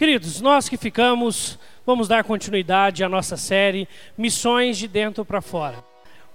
[0.00, 5.84] Queridos, nós que ficamos, vamos dar continuidade à nossa série Missões de Dentro para Fora.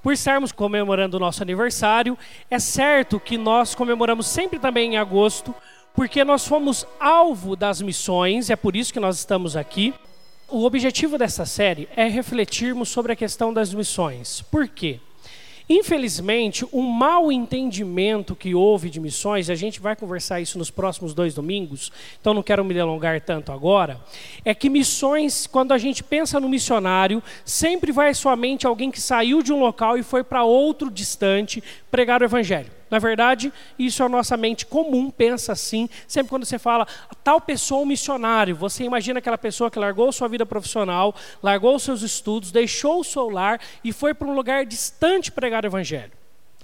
[0.03, 2.15] Por estarmos comemorando o nosso aniversário,
[2.47, 5.51] é certo que nós comemoramos sempre também em agosto,
[5.95, 9.95] porque nós fomos alvo das missões, é por isso que nós estamos aqui.
[10.47, 14.43] O objetivo dessa série é refletirmos sobre a questão das missões.
[14.43, 14.99] Por quê?
[15.67, 21.13] Infelizmente, um mau entendimento que houve de missões, a gente vai conversar isso nos próximos
[21.13, 21.91] dois domingos,
[22.21, 23.99] então não quero me delongar tanto agora,
[24.43, 28.91] é que missões, quando a gente pensa no missionário, sempre vai à sua mente alguém
[28.91, 32.71] que saiu de um local e foi para outro distante pregar o evangelho.
[32.95, 35.89] Na verdade, isso é a nossa mente comum, pensa assim.
[36.07, 36.87] Sempre quando você fala
[37.25, 42.01] tal pessoa um missionário, você imagina aquela pessoa que largou sua vida profissional, largou seus
[42.03, 46.13] estudos, deixou o seu lar e foi para um lugar distante pregar o evangelho.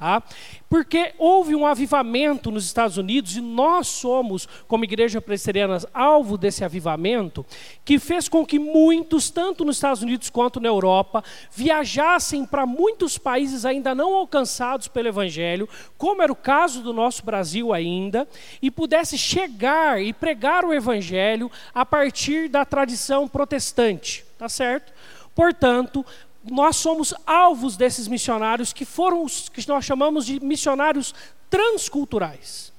[0.01, 0.23] Tá?
[0.67, 6.65] Porque houve um avivamento nos Estados Unidos e nós somos, como igreja presbiteriana, alvo desse
[6.65, 7.45] avivamento,
[7.85, 13.19] que fez com que muitos, tanto nos Estados Unidos quanto na Europa, viajassem para muitos
[13.19, 18.27] países ainda não alcançados pelo Evangelho, como era o caso do nosso Brasil ainda,
[18.59, 24.91] e pudesse chegar e pregar o Evangelho a partir da tradição protestante, tá certo?
[25.35, 26.03] Portanto,
[26.49, 31.13] nós somos alvos desses missionários que foram os que nós chamamos de missionários
[31.49, 32.71] transculturais.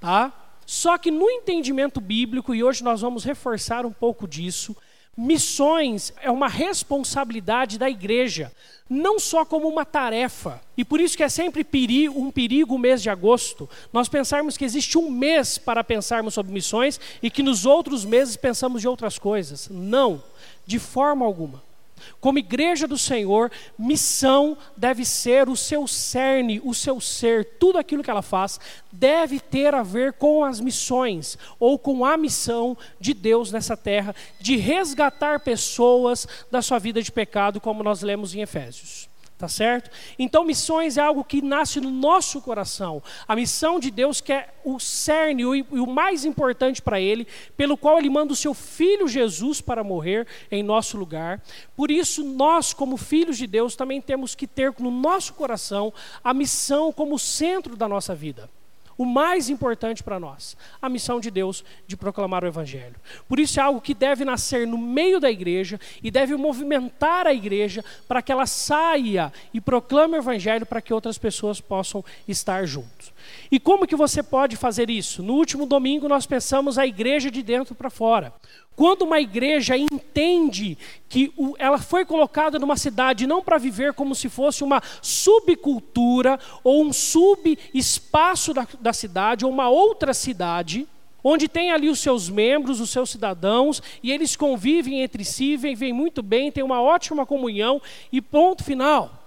[0.00, 0.32] Tá?
[0.66, 4.76] Só que no entendimento bíblico, e hoje nós vamos reforçar um pouco disso,
[5.16, 8.50] missões é uma responsabilidade da igreja,
[8.88, 10.60] não só como uma tarefa.
[10.76, 11.66] E por isso que é sempre
[12.14, 16.52] um perigo o mês de agosto, nós pensarmos que existe um mês para pensarmos sobre
[16.52, 19.68] missões e que nos outros meses pensamos de outras coisas.
[19.70, 20.22] Não,
[20.66, 21.62] de forma alguma.
[22.20, 28.02] Como igreja do Senhor, missão deve ser o seu cerne, o seu ser, tudo aquilo
[28.02, 28.58] que ela faz
[28.92, 34.14] deve ter a ver com as missões ou com a missão de Deus nessa terra
[34.40, 39.13] de resgatar pessoas da sua vida de pecado, como nós lemos em Efésios.
[39.44, 39.90] Tá certo?
[40.18, 43.02] Então, missões é algo que nasce no nosso coração.
[43.28, 47.76] A missão de Deus que é o cerne e o mais importante para Ele, pelo
[47.76, 51.42] qual Ele manda o seu Filho Jesus para morrer em nosso lugar.
[51.76, 55.92] Por isso, nós, como filhos de Deus, também temos que ter no nosso coração
[56.24, 58.48] a missão como centro da nossa vida
[58.96, 62.96] o mais importante para nós, a missão de Deus de proclamar o Evangelho.
[63.28, 67.32] Por isso é algo que deve nascer no meio da igreja e deve movimentar a
[67.32, 72.66] igreja para que ela saia e proclame o Evangelho para que outras pessoas possam estar
[72.66, 73.13] juntos.
[73.50, 75.22] E como que você pode fazer isso?
[75.22, 78.32] No último domingo nós pensamos a igreja de dentro para fora.
[78.76, 80.76] Quando uma igreja entende
[81.08, 86.84] que ela foi colocada numa cidade não para viver como se fosse uma subcultura ou
[86.84, 90.88] um subespaço da, da cidade ou uma outra cidade,
[91.22, 95.92] onde tem ali os seus membros, os seus cidadãos, e eles convivem entre si, vivem
[95.92, 97.80] muito bem, têm uma ótima comunhão
[98.12, 99.23] e ponto final.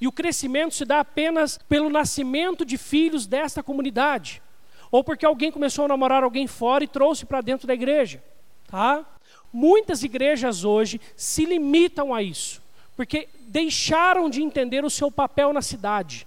[0.00, 4.42] E o crescimento se dá apenas pelo nascimento de filhos desta comunidade,
[4.90, 8.22] ou porque alguém começou a namorar alguém fora e trouxe para dentro da igreja.
[8.66, 9.04] Tá?
[9.52, 12.62] Muitas igrejas hoje se limitam a isso,
[12.96, 16.26] porque deixaram de entender o seu papel na cidade.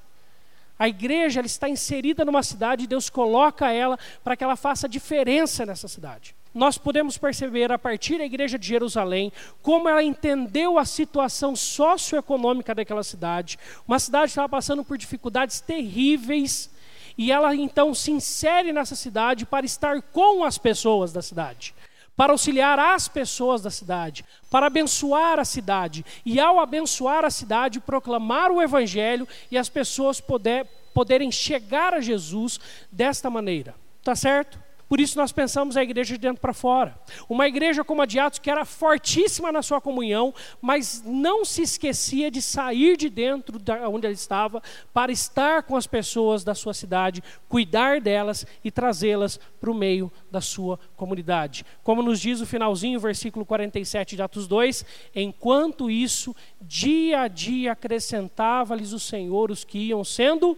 [0.77, 5.63] A igreja está inserida numa cidade e Deus coloca ela para que ela faça diferença
[5.63, 6.35] nessa cidade.
[6.53, 9.31] Nós podemos perceber a partir da igreja de Jerusalém
[9.61, 13.57] como ela entendeu a situação socioeconômica daquela cidade.
[13.87, 16.69] Uma cidade que estava passando por dificuldades terríveis
[17.17, 21.73] e ela então se insere nessa cidade para estar com as pessoas da cidade
[22.15, 27.79] para auxiliar as pessoas da cidade, para abençoar a cidade, e ao abençoar a cidade,
[27.79, 32.59] proclamar o Evangelho e as pessoas poder, poderem chegar a Jesus
[32.91, 33.73] desta maneira.
[34.03, 34.60] Tá certo?
[34.91, 36.99] Por isso nós pensamos a igreja de dentro para fora.
[37.29, 41.61] Uma igreja como a de Atos, que era fortíssima na sua comunhão, mas não se
[41.61, 44.61] esquecia de sair de dentro da onde ela estava
[44.93, 50.11] para estar com as pessoas da sua cidade, cuidar delas e trazê-las para o meio
[50.29, 51.65] da sua comunidade.
[51.85, 54.83] Como nos diz o finalzinho, versículo 47 de Atos 2:
[55.15, 60.57] Enquanto isso, dia a dia acrescentava-lhes o Senhor os que iam sendo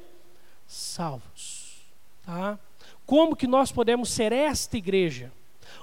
[0.65, 1.83] salvos.
[2.25, 2.57] Tá?
[3.05, 5.31] Como que nós podemos ser esta igreja?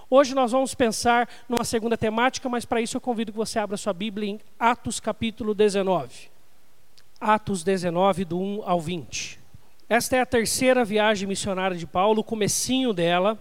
[0.08, 3.76] Hoje nós vamos pensar numa segunda temática, mas para isso eu convido que você abra
[3.76, 6.30] sua Bíblia em Atos capítulo 19.
[7.20, 9.38] Atos 19, do 1 ao 20.
[9.88, 13.38] Esta é a terceira viagem missionária de Paulo, o comecinho dela,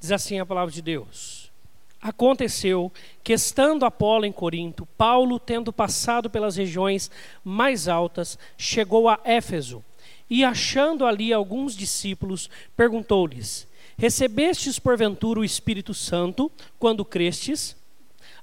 [0.00, 1.52] diz assim a palavra de Deus.
[2.00, 2.92] Aconteceu
[3.22, 7.10] que, estando Apolo em Corinto, Paulo, tendo passado pelas regiões
[7.44, 9.84] mais altas, chegou a Éfeso
[10.30, 13.66] e, achando ali alguns discípulos, perguntou-lhes:
[13.96, 17.76] Recebestes porventura o Espírito Santo quando crestes?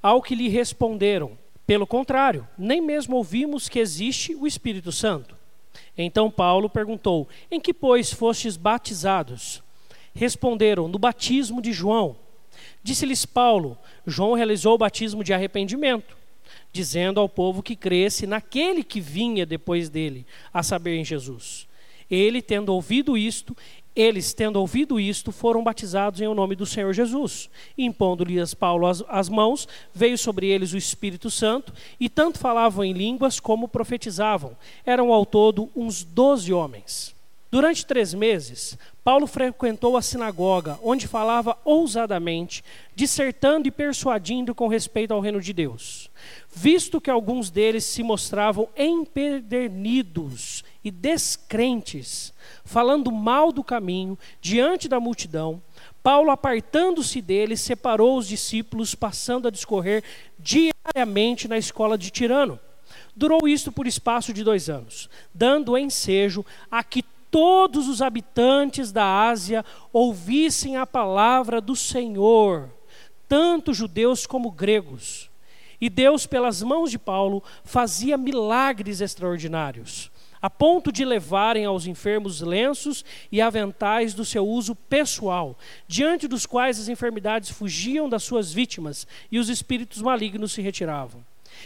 [0.01, 5.35] Ao que lhe responderam: Pelo contrário, nem mesmo ouvimos que existe o Espírito Santo.
[5.97, 9.63] Então Paulo perguntou: Em que, pois, fostes batizados?
[10.13, 12.17] Responderam: No batismo de João.
[12.83, 16.17] Disse-lhes Paulo: João realizou o batismo de arrependimento,
[16.71, 21.67] dizendo ao povo que cresce naquele que vinha depois dele, a saber, em Jesus.
[22.09, 23.55] Ele, tendo ouvido isto,
[23.95, 27.49] eles, tendo ouvido isto, foram batizados em o nome do Senhor Jesus.
[27.77, 32.91] Impondo-lhes Paulo as, as, mãos, veio sobre eles o Espírito Santo, e tanto falavam em
[32.91, 34.57] línguas como profetizavam.
[34.85, 37.15] Eram ao todo uns doze homens.
[37.49, 45.13] Durante três meses, Paulo frequentou a sinagoga, onde falava ousadamente, dissertando e persuadindo com respeito
[45.13, 46.09] ao reino de Deus.
[46.53, 52.31] Visto que alguns deles se mostravam empedernidos e descrentes,
[52.63, 55.59] falando mal do caminho diante da multidão,
[56.03, 60.03] Paulo, apartando-se deles, separou os discípulos, passando a discorrer
[60.37, 62.59] diariamente na escola de Tirano.
[63.15, 69.27] Durou isto por espaço de dois anos, dando ensejo a que todos os habitantes da
[69.27, 72.69] Ásia ouvissem a palavra do Senhor,
[73.27, 75.31] tanto judeus como gregos.
[75.81, 80.11] E Deus, pelas mãos de Paulo, fazia milagres extraordinários
[80.45, 85.57] a ponto de levarem aos enfermos lenços e aventais do seu uso pessoal,
[85.87, 91.25] diante dos quais as enfermidades fugiam das suas vítimas e os espíritos malignos se retiravam.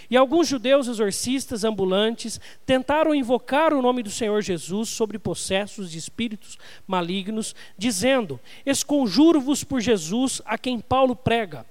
[0.09, 5.97] E alguns judeus exorcistas ambulantes tentaram invocar o nome do Senhor Jesus sobre possessos de
[5.97, 11.65] espíritos malignos, dizendo: Esconjuro-vos por Jesus a quem Paulo prega.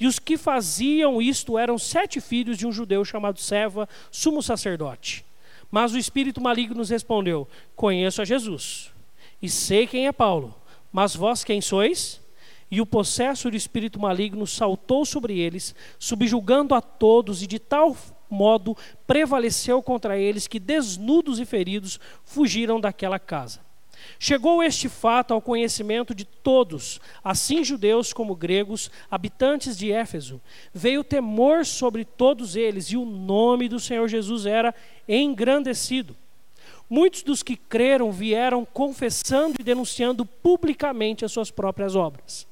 [0.00, 5.27] E os que faziam isto eram sete filhos de um judeu chamado Seva, sumo sacerdote.
[5.70, 8.92] Mas o espírito maligno nos respondeu: Conheço a Jesus
[9.40, 10.54] e sei quem é Paulo,
[10.92, 12.20] mas vós quem sois?
[12.70, 17.96] E o possesso do espírito maligno saltou sobre eles, subjugando a todos, e de tal
[18.28, 18.76] modo
[19.06, 23.60] prevaleceu contra eles que, desnudos e feridos, fugiram daquela casa.
[24.18, 30.40] Chegou este fato ao conhecimento de todos, assim judeus como gregos, habitantes de Éfeso.
[30.72, 34.74] Veio temor sobre todos eles, e o nome do Senhor Jesus era
[35.08, 36.16] engrandecido.
[36.88, 42.46] Muitos dos que creram vieram confessando e denunciando publicamente as suas próprias obras.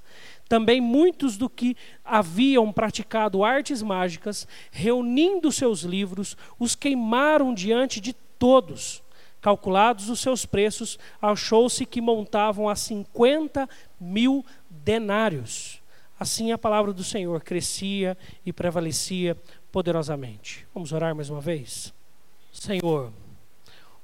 [0.48, 8.12] Também muitos do que haviam praticado artes mágicas, reunindo seus livros, os queimaram diante de
[8.12, 9.02] todos
[9.40, 13.68] Calculados os seus preços, achou-se que montavam a 50
[14.00, 15.80] mil denários.
[16.18, 19.36] Assim a palavra do Senhor crescia e prevalecia
[19.70, 20.66] poderosamente.
[20.74, 21.92] Vamos orar mais uma vez?
[22.52, 23.12] Senhor,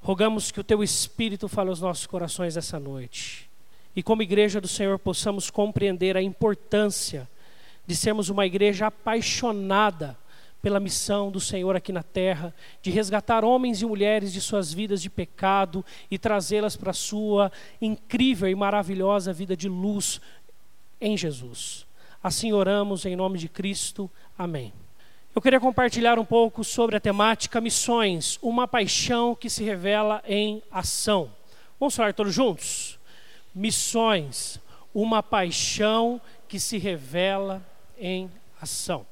[0.00, 3.50] rogamos que o Teu Espírito fale aos nossos corações essa noite.
[3.96, 7.28] E como igreja do Senhor possamos compreender a importância
[7.86, 10.16] de sermos uma igreja apaixonada
[10.62, 15.02] pela missão do Senhor aqui na terra, de resgatar homens e mulheres de suas vidas
[15.02, 17.50] de pecado e trazê-las para a sua
[17.80, 20.20] incrível e maravilhosa vida de luz
[21.00, 21.84] em Jesus.
[22.22, 24.08] Assim oramos em nome de Cristo.
[24.38, 24.72] Amém.
[25.34, 30.62] Eu queria compartilhar um pouco sobre a temática missões, uma paixão que se revela em
[30.70, 31.30] ação.
[31.80, 33.00] Vamos falar todos juntos?
[33.52, 34.60] Missões,
[34.94, 37.66] uma paixão que se revela
[37.98, 38.30] em
[38.60, 39.04] ação.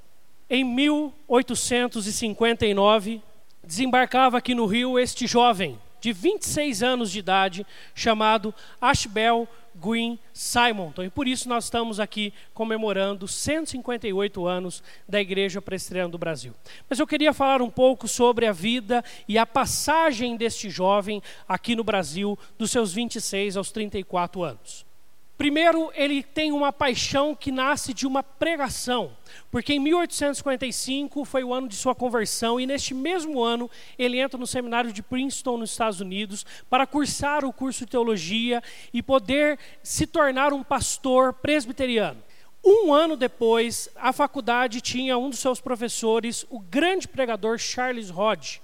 [0.53, 3.23] Em 1859,
[3.63, 7.65] desembarcava aqui no Rio este jovem de 26 anos de idade,
[7.95, 11.05] chamado Ashbel Green Simonton.
[11.05, 16.53] E por isso nós estamos aqui comemorando 158 anos da Igreja Presbiteriana do Brasil.
[16.89, 21.77] Mas eu queria falar um pouco sobre a vida e a passagem deste jovem aqui
[21.77, 24.90] no Brasil, dos seus 26 aos 34 anos.
[25.41, 29.17] Primeiro, ele tem uma paixão que nasce de uma pregação,
[29.51, 34.39] porque em 1845 foi o ano de sua conversão e neste mesmo ano ele entra
[34.39, 39.59] no seminário de Princeton nos Estados Unidos para cursar o curso de teologia e poder
[39.83, 42.23] se tornar um pastor presbiteriano.
[42.63, 48.61] Um ano depois, a faculdade tinha um dos seus professores, o grande pregador Charles Hodge.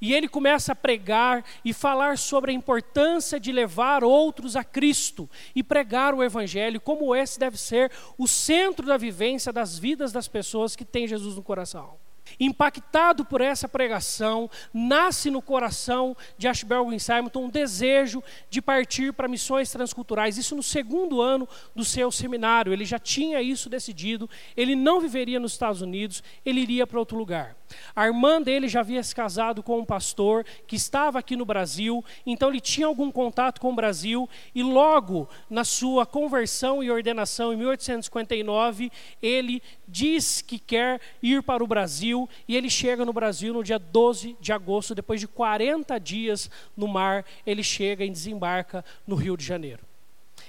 [0.00, 5.28] E ele começa a pregar e falar sobre a importância de levar outros a Cristo
[5.54, 10.28] e pregar o Evangelho, como esse deve ser o centro da vivência das vidas das
[10.28, 12.07] pessoas que têm Jesus no coração.
[12.40, 19.28] Impactado por essa pregação, nasce no coração de Ashbel Simonton um desejo de partir para
[19.28, 20.38] missões transculturais.
[20.38, 22.72] Isso no segundo ano do seu seminário.
[22.72, 24.28] Ele já tinha isso decidido.
[24.56, 27.56] Ele não viveria nos Estados Unidos, ele iria para outro lugar.
[27.94, 32.04] A irmã dele já havia se casado com um pastor que estava aqui no Brasil,
[32.24, 37.52] então ele tinha algum contato com o Brasil e logo na sua conversão e ordenação
[37.52, 38.90] em 1859,
[39.22, 43.78] ele diz que quer ir para o Brasil e ele chega no Brasil no dia
[43.78, 49.36] 12 de agosto, depois de 40 dias no mar, ele chega e desembarca no Rio
[49.36, 49.87] de Janeiro.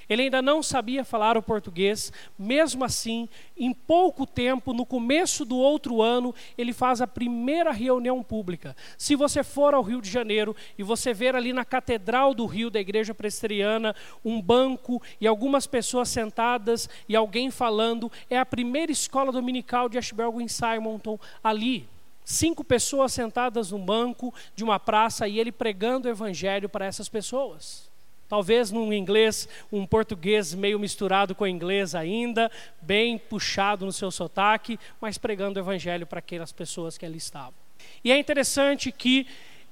[0.09, 5.55] Ele ainda não sabia falar o português, mesmo assim, em pouco tempo, no começo do
[5.55, 8.75] outro ano, ele faz a primeira reunião pública.
[8.97, 12.69] Se você for ao Rio de Janeiro e você ver ali na Catedral do Rio
[12.69, 18.91] da Igreja Presbiteriana um banco e algumas pessoas sentadas e alguém falando, é a primeira
[18.91, 21.87] escola dominical de Ashbel em Simonton ali
[22.29, 27.09] cinco pessoas sentadas num banco de uma praça e ele pregando o evangelho para essas
[27.09, 27.88] pessoas.
[28.29, 34.79] Talvez num inglês, um português meio misturado com inglês ainda, bem puxado no seu sotaque,
[35.01, 37.55] mas pregando o evangelho para aquelas pessoas que ali estavam.
[38.03, 39.25] E é interessante que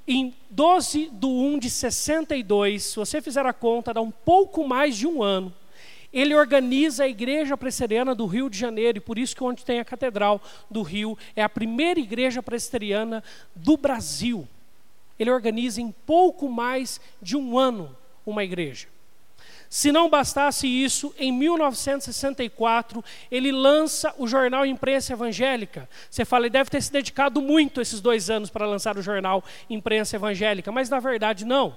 [0.07, 4.97] em 12 de 1 de 62, se você fizer a conta, dá um pouco mais
[4.97, 5.53] de um ano,
[6.11, 9.79] ele organiza a igreja presbiteriana do Rio de Janeiro, e por isso que onde tem
[9.79, 13.23] a Catedral do Rio, é a primeira igreja presbiteriana
[13.55, 14.47] do Brasil.
[15.19, 17.95] Ele organiza em pouco mais de um ano
[18.31, 18.87] uma igreja.
[19.69, 25.89] Se não bastasse isso, em 1964, ele lança o jornal Imprensa Evangélica.
[26.09, 29.43] Você fala, ele deve ter se dedicado muito esses dois anos para lançar o jornal
[29.69, 31.75] Imprensa Evangélica, mas na verdade não.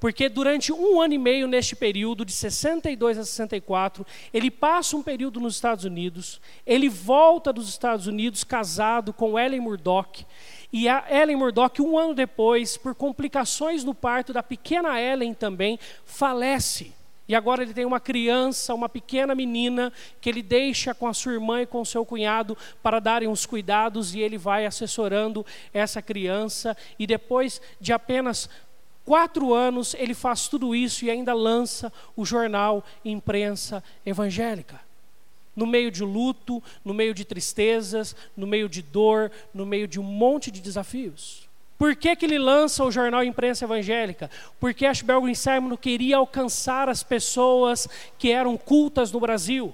[0.00, 5.02] Porque durante um ano e meio, neste período, de 62 a 64, ele passa um
[5.02, 10.26] período nos Estados Unidos, ele volta dos Estados Unidos casado com Ellen Murdoch,
[10.72, 15.78] e a Ellen Murdoch, um ano depois, por complicações no parto da pequena Ellen também,
[16.04, 16.92] falece.
[17.26, 21.32] E agora ele tem uma criança, uma pequena menina, que ele deixa com a sua
[21.32, 26.76] irmã e com seu cunhado para darem os cuidados, e ele vai assessorando essa criança.
[26.98, 28.48] E depois de apenas
[29.04, 34.89] quatro anos, ele faz tudo isso e ainda lança o jornal Imprensa Evangélica
[35.54, 39.98] no meio de luto, no meio de tristezas, no meio de dor, no meio de
[39.98, 41.48] um monte de desafios.
[41.80, 44.30] Por que, que ele lança o jornal Imprensa Evangélica?
[44.60, 47.88] Porque Ashbel Simon queria alcançar as pessoas
[48.18, 49.72] que eram cultas no Brasil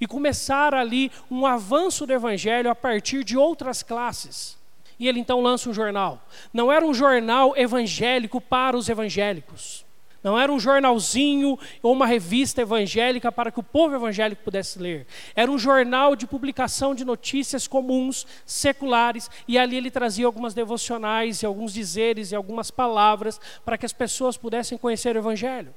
[0.00, 4.58] e começar ali um avanço do Evangelho a partir de outras classes.
[4.98, 6.20] E ele então lança um jornal.
[6.52, 9.85] Não era um jornal evangélico para os evangélicos.
[10.26, 15.06] Não era um jornalzinho ou uma revista evangélica para que o povo evangélico pudesse ler.
[15.36, 21.42] Era um jornal de publicação de notícias comuns, seculares, e ali ele trazia algumas devocionais
[21.42, 25.72] e alguns dizeres e algumas palavras para que as pessoas pudessem conhecer o evangelho.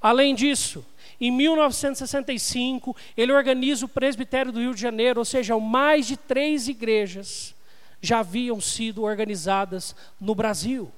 [0.00, 0.86] Além disso,
[1.20, 6.68] em 1965, ele organiza o presbitério do Rio de Janeiro, ou seja, mais de três
[6.68, 7.52] igrejas
[8.00, 10.92] já haviam sido organizadas no Brasil.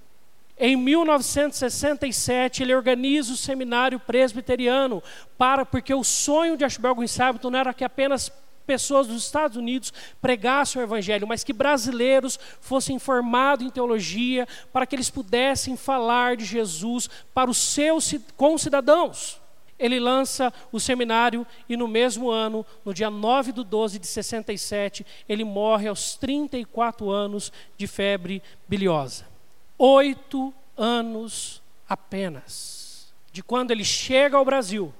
[0.56, 5.02] Em 1967, ele organiza o seminário presbiteriano,
[5.36, 8.30] para, porque o sonho de Ashbel Greensimonton não era que apenas
[8.64, 9.92] pessoas dos Estados Unidos
[10.22, 16.36] pregassem o Evangelho, mas que brasileiros fossem formados em teologia, para que eles pudessem falar
[16.36, 19.40] de Jesus para os seus concidadãos.
[19.76, 25.04] Ele lança o seminário e no mesmo ano, no dia 9 de 12 de 67,
[25.28, 29.33] ele morre aos 34 anos de febre biliosa.
[29.78, 34.94] Oito anos apenas de quando ele chega ao Brasil,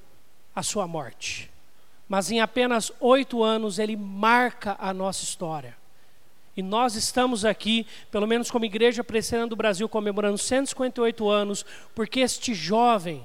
[0.54, 1.50] a sua morte.
[2.08, 5.76] Mas em apenas oito anos ele marca a nossa história.
[6.56, 11.64] E nós estamos aqui, pelo menos como Igreja Presbiteriana do Brasil, comemorando 158 anos,
[11.94, 13.24] porque este jovem,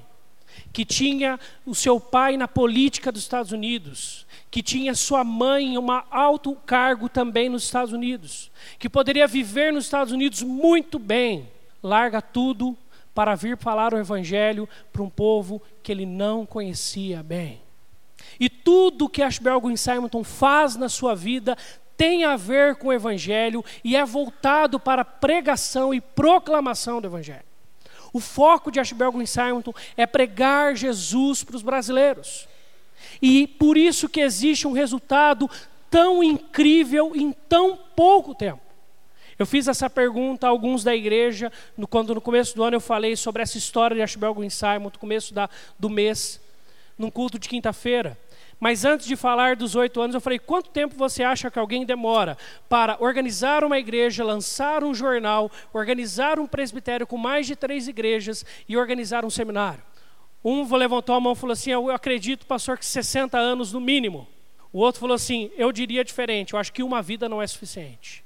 [0.72, 5.78] que tinha o seu pai na política dos Estados Unidos, que tinha sua mãe em
[5.78, 11.50] um alto cargo também nos Estados Unidos, que poderia viver nos Estados Unidos muito bem,
[11.82, 12.78] larga tudo
[13.14, 17.62] para vir falar o Evangelho para um povo que ele não conhecia bem.
[18.40, 21.58] E tudo que Ashbel Green Simonton faz na sua vida
[21.98, 27.08] tem a ver com o Evangelho e é voltado para a pregação e proclamação do
[27.08, 27.49] Evangelho.
[28.12, 32.48] O foco de Ashbel Green Simonton é pregar Jesus para os brasileiros.
[33.22, 35.50] E por isso que existe um resultado
[35.90, 38.62] tão incrível em tão pouco tempo.
[39.38, 42.82] Eu fiz essa pergunta a alguns da igreja, no, quando no começo do ano eu
[42.82, 45.50] falei sobre essa história de Ashbel Green Simon, no começo da,
[45.80, 46.42] do mês,
[46.98, 48.18] num culto de quinta-feira.
[48.60, 51.86] Mas antes de falar dos oito anos, eu falei: quanto tempo você acha que alguém
[51.86, 52.38] demora
[52.68, 58.46] para organizar uma igreja, lançar um jornal, organizar um presbitério com mais de três igrejas
[58.68, 59.82] e organizar um seminário?
[60.44, 64.28] Um levantou a mão e falou assim: Eu acredito, pastor, que 60 anos no mínimo.
[64.74, 68.24] O outro falou assim: Eu diria diferente, eu acho que uma vida não é suficiente.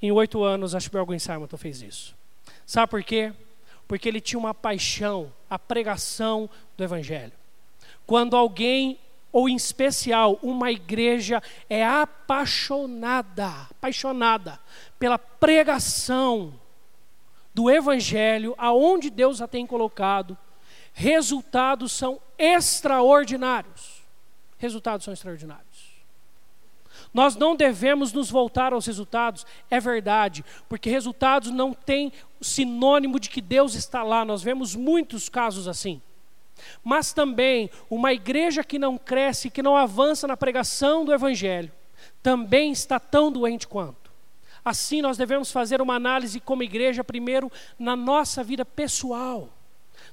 [0.00, 2.16] Em oito anos, acho que o Alvin Simon fez isso.
[2.66, 3.32] Sabe por quê?
[3.86, 7.32] Porque ele tinha uma paixão, a pregação do Evangelho.
[8.04, 8.98] Quando alguém
[9.32, 14.60] ou em especial uma igreja é apaixonada, apaixonada
[14.98, 16.54] pela pregação
[17.54, 20.36] do evangelho aonde Deus a tem colocado,
[20.92, 24.02] resultados são extraordinários.
[24.58, 25.92] Resultados são extraordinários.
[27.12, 33.28] Nós não devemos nos voltar aos resultados, é verdade, porque resultados não têm sinônimo de
[33.28, 34.24] que Deus está lá.
[34.24, 36.00] Nós vemos muitos casos assim.
[36.82, 41.72] Mas também uma igreja que não cresce, que não avança na pregação do Evangelho,
[42.22, 44.10] também está tão doente quanto.
[44.64, 49.48] Assim, nós devemos fazer uma análise como igreja, primeiro, na nossa vida pessoal.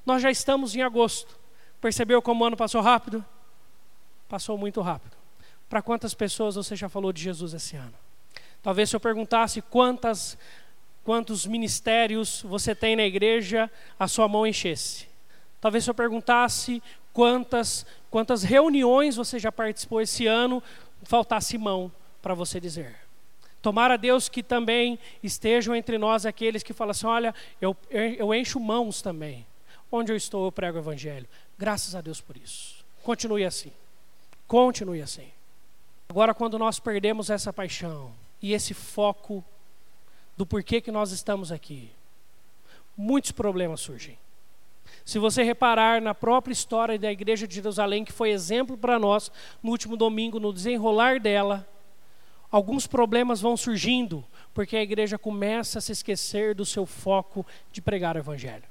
[0.04, 1.38] Nós já estamos em agosto.
[1.80, 3.24] Percebeu como o ano passou rápido?
[4.28, 5.16] Passou muito rápido.
[5.68, 7.94] Para quantas pessoas você já falou de Jesus esse ano?
[8.60, 10.36] Talvez se eu perguntasse quantas,
[11.04, 15.09] quantos ministérios você tem na igreja, a sua mão enchesse.
[15.60, 20.62] Talvez se eu perguntasse quantas, quantas reuniões você já participou esse ano,
[21.02, 22.96] faltasse mão para você dizer.
[23.62, 28.58] Tomara Deus que também estejam entre nós aqueles que falam assim: olha, eu, eu encho
[28.58, 29.46] mãos também.
[29.92, 31.28] Onde eu estou, eu prego o Evangelho.
[31.58, 32.84] Graças a Deus por isso.
[33.02, 33.72] Continue assim.
[34.46, 35.28] Continue assim.
[36.08, 39.44] Agora, quando nós perdemos essa paixão e esse foco
[40.36, 41.90] do porquê que nós estamos aqui,
[42.96, 44.18] muitos problemas surgem.
[45.04, 49.30] Se você reparar na própria história da igreja de Jerusalém, que foi exemplo para nós
[49.62, 51.66] no último domingo, no desenrolar dela,
[52.50, 57.80] alguns problemas vão surgindo, porque a igreja começa a se esquecer do seu foco de
[57.80, 58.64] pregar o evangelho.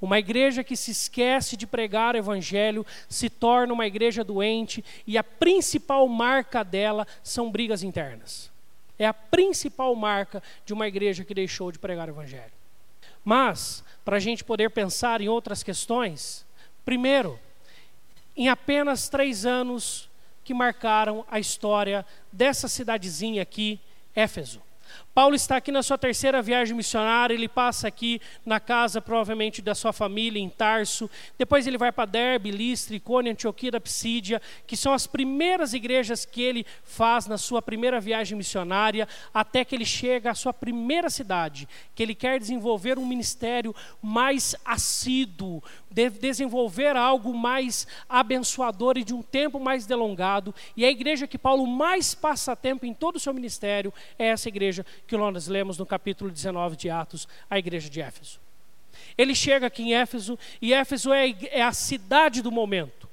[0.00, 5.18] Uma igreja que se esquece de pregar o evangelho se torna uma igreja doente e
[5.18, 8.50] a principal marca dela são brigas internas.
[8.98, 12.59] É a principal marca de uma igreja que deixou de pregar o evangelho.
[13.24, 16.46] Mas, para a gente poder pensar em outras questões,
[16.84, 17.38] primeiro,
[18.36, 20.08] em apenas três anos
[20.44, 23.78] que marcaram a história dessa cidadezinha aqui,
[24.14, 24.62] Éfeso.
[25.12, 29.74] Paulo está aqui na sua terceira viagem missionária, ele passa aqui na casa, provavelmente, da
[29.74, 31.10] sua família, em Tarso.
[31.36, 33.80] Depois ele vai para Derbe, Listra, Icônia, Antioquia da
[34.66, 39.74] que são as primeiras igrejas que ele faz na sua primeira viagem missionária, até que
[39.74, 45.62] ele chega à sua primeira cidade, que ele quer desenvolver um ministério mais assíduo,
[46.20, 50.54] desenvolver algo mais abençoador e de um tempo mais delongado.
[50.76, 54.48] E a igreja que Paulo mais passa tempo em todo o seu ministério é essa
[54.48, 58.38] igreja que nós lemos no capítulo 19 de Atos, a igreja de Éfeso.
[59.18, 63.08] Ele chega aqui em Éfeso, e Éfeso é, é a cidade do momento.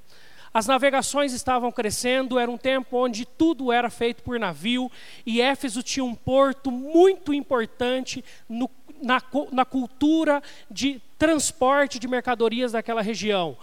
[0.54, 4.90] As navegações estavam crescendo, era um tempo onde tudo era feito por navio,
[5.26, 8.70] e Éfeso tinha um porto muito importante no,
[9.02, 13.56] na, na cultura de transporte de mercadorias daquela região.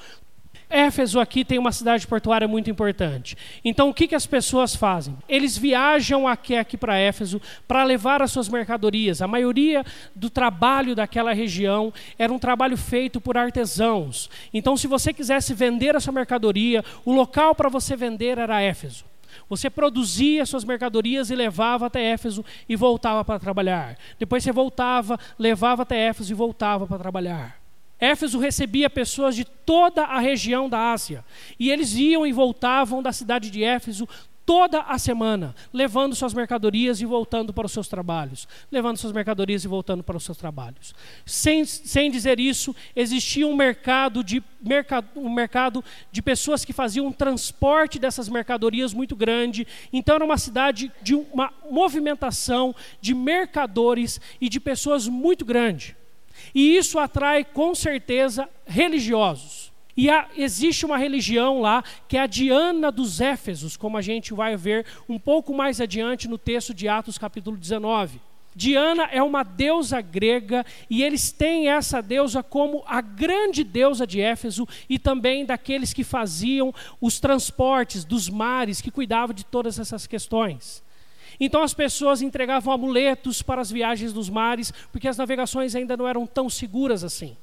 [0.76, 3.38] Éfeso aqui tem uma cidade portuária muito importante.
[3.64, 5.18] Então, o que, que as pessoas fazem?
[5.28, 9.22] Eles viajam aqui, aqui para Éfeso para levar as suas mercadorias.
[9.22, 14.30] A maioria do trabalho daquela região era um trabalho feito por artesãos.
[14.54, 19.06] Então, se você quisesse vender a sua mercadoria, o local para você vender era Éfeso.
[19.50, 23.98] Você produzia suas mercadorias e levava até Éfeso e voltava para trabalhar.
[24.20, 27.65] Depois você voltava, levava até Éfeso e voltava para trabalhar.
[28.00, 31.24] Éfeso recebia pessoas de toda a região da Ásia.
[31.60, 34.08] E eles iam e voltavam da cidade de Éfeso
[34.46, 38.48] toda a semana, levando suas mercadorias e voltando para os seus trabalhos.
[38.72, 40.94] Levando suas mercadorias e voltando para os seus trabalhos.
[41.26, 44.44] Sem, sem dizer isso, existia um mercado, de,
[45.16, 49.66] um mercado de pessoas que faziam um transporte dessas mercadorias muito grande.
[49.92, 55.98] Então, era uma cidade de uma movimentação de mercadores e de pessoas muito grande.
[56.56, 59.74] E isso atrai com certeza religiosos.
[59.98, 64.34] E há, existe uma religião lá que é a Diana dos Éfesos, como a gente
[64.34, 68.22] vai ver um pouco mais adiante no texto de Atos, capítulo 19.
[68.56, 74.22] Diana é uma deusa grega e eles têm essa deusa como a grande deusa de
[74.22, 80.08] Éfeso e também daqueles que faziam os transportes dos mares, que cuidavam de todas essas
[80.08, 80.85] questões.
[81.40, 86.08] Então as pessoas entregavam amuletos para as viagens dos mares, porque as navegações ainda não
[86.08, 87.36] eram tão seguras assim.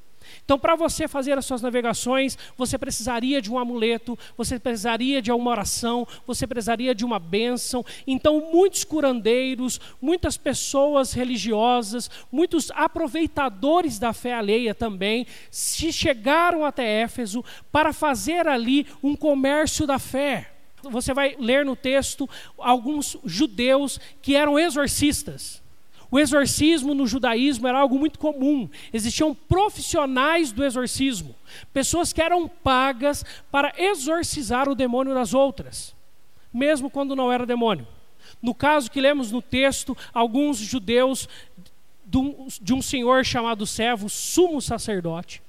[0.43, 5.31] Então, para você fazer as suas navegações, você precisaria de um amuleto, você precisaria de
[5.31, 7.85] uma oração, você precisaria de uma bênção.
[8.05, 17.01] Então, muitos curandeiros, muitas pessoas religiosas, muitos aproveitadores da fé alheia também, se chegaram até
[17.01, 20.52] Éfeso para fazer ali um comércio da fé.
[20.89, 25.61] Você vai ler no texto alguns judeus que eram exorcistas.
[26.09, 28.69] O exorcismo no judaísmo era algo muito comum.
[28.93, 31.35] Existiam profissionais do exorcismo,
[31.73, 35.95] pessoas que eram pagas para exorcizar o demônio das outras,
[36.53, 37.87] mesmo quando não era demônio.
[38.41, 41.27] No caso que lemos no texto, alguns judeus
[42.61, 45.41] de um senhor chamado servo, sumo sacerdote,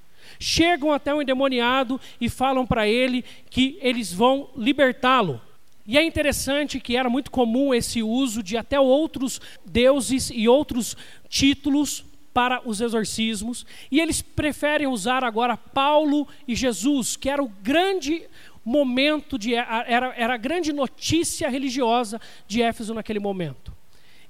[0.44, 5.40] chegam até o endemoniado e falam para ele que eles vão libertá-lo.
[5.87, 10.96] E é interessante que era muito comum esse uso de até outros deuses e outros
[11.28, 17.48] títulos para os exorcismos, e eles preferem usar agora Paulo e Jesus, que era o
[17.48, 18.24] grande
[18.64, 23.72] momento de era, era a grande notícia religiosa de Éfeso naquele momento.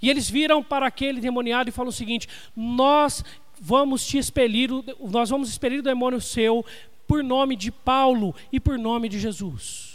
[0.03, 3.25] E eles viram para aquele demoniado e falam o seguinte: Nós
[3.65, 4.69] vamos te expelir,
[5.01, 6.65] nós vamos expelir o demônio seu
[7.07, 9.95] por nome de Paulo e por nome de Jesus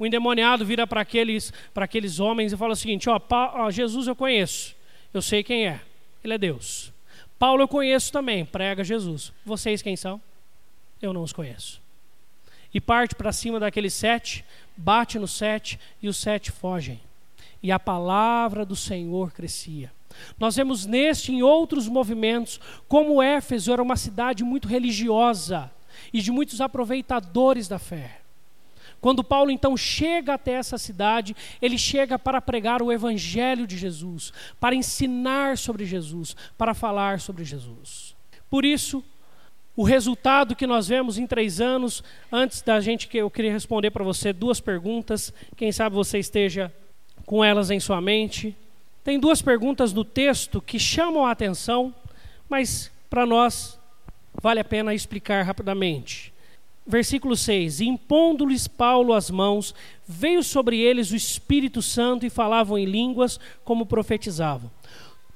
[0.00, 4.16] o endemoniado vira para aqueles, aqueles homens e fala o seguinte: ó, ó, Jesus eu
[4.16, 4.74] conheço,
[5.12, 5.78] eu sei quem é,
[6.24, 6.90] ele é Deus.
[7.38, 9.30] Paulo eu conheço também, prega Jesus.
[9.44, 10.20] Vocês quem são?
[11.02, 11.82] Eu não os conheço.
[12.72, 14.42] E parte para cima daqueles sete,
[14.74, 16.98] bate nos sete e os sete fogem.
[17.62, 19.92] E a palavra do Senhor crescia.
[20.38, 25.70] Nós vemos neste e em outros movimentos como Éfeso era uma cidade muito religiosa
[26.12, 28.20] e de muitos aproveitadores da fé.
[29.00, 34.32] Quando Paulo então chega até essa cidade, ele chega para pregar o evangelho de Jesus,
[34.58, 38.14] para ensinar sobre Jesus, para falar sobre Jesus.
[38.50, 39.02] Por isso,
[39.74, 43.90] o resultado que nós vemos em três anos, antes da gente que eu queria responder
[43.90, 46.70] para você duas perguntas, quem sabe você esteja
[47.24, 48.54] com elas em sua mente.
[49.02, 51.94] Tem duas perguntas no texto que chamam a atenção,
[52.48, 53.78] mas para nós
[54.40, 56.32] vale a pena explicar rapidamente
[56.90, 59.74] versículo 6: Impondo-lhes Paulo as mãos,
[60.06, 64.70] veio sobre eles o Espírito Santo e falavam em línguas como profetizavam.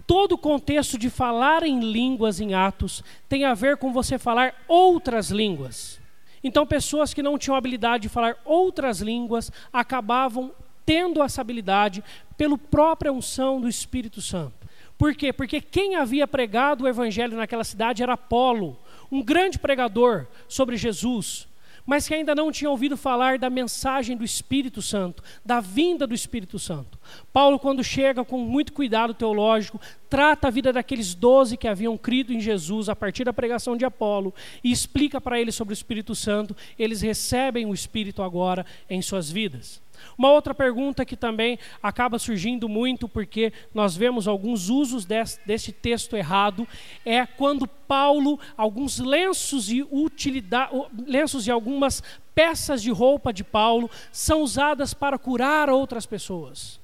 [0.07, 4.55] Todo o contexto de falar em línguas em Atos tem a ver com você falar
[4.69, 5.99] outras línguas.
[6.43, 10.53] Então, pessoas que não tinham habilidade de falar outras línguas acabavam
[10.85, 12.03] tendo essa habilidade
[12.37, 14.65] pela própria unção do Espírito Santo.
[14.97, 15.33] Por quê?
[15.33, 18.79] Porque quem havia pregado o evangelho naquela cidade era Apolo,
[19.11, 21.49] um grande pregador sobre Jesus,
[21.87, 26.15] mas que ainda não tinha ouvido falar da mensagem do Espírito Santo, da vinda do
[26.15, 26.99] Espírito Santo.
[27.33, 32.33] Paulo, quando chega com muito cuidado teológico, trata a vida daqueles doze que haviam crido
[32.33, 36.15] em Jesus a partir da pregação de Apolo e explica para eles sobre o Espírito
[36.15, 36.57] Santo.
[36.79, 39.83] Eles recebem o Espírito agora em suas vidas.
[40.17, 45.73] Uma outra pergunta que também acaba surgindo muito, porque nós vemos alguns usos desse, desse
[45.73, 46.67] texto errado,
[47.05, 50.73] é quando Paulo, alguns lenços e, utilidade,
[51.07, 52.03] lenços e algumas
[52.35, 56.81] peças de roupa de Paulo são usadas para curar outras pessoas.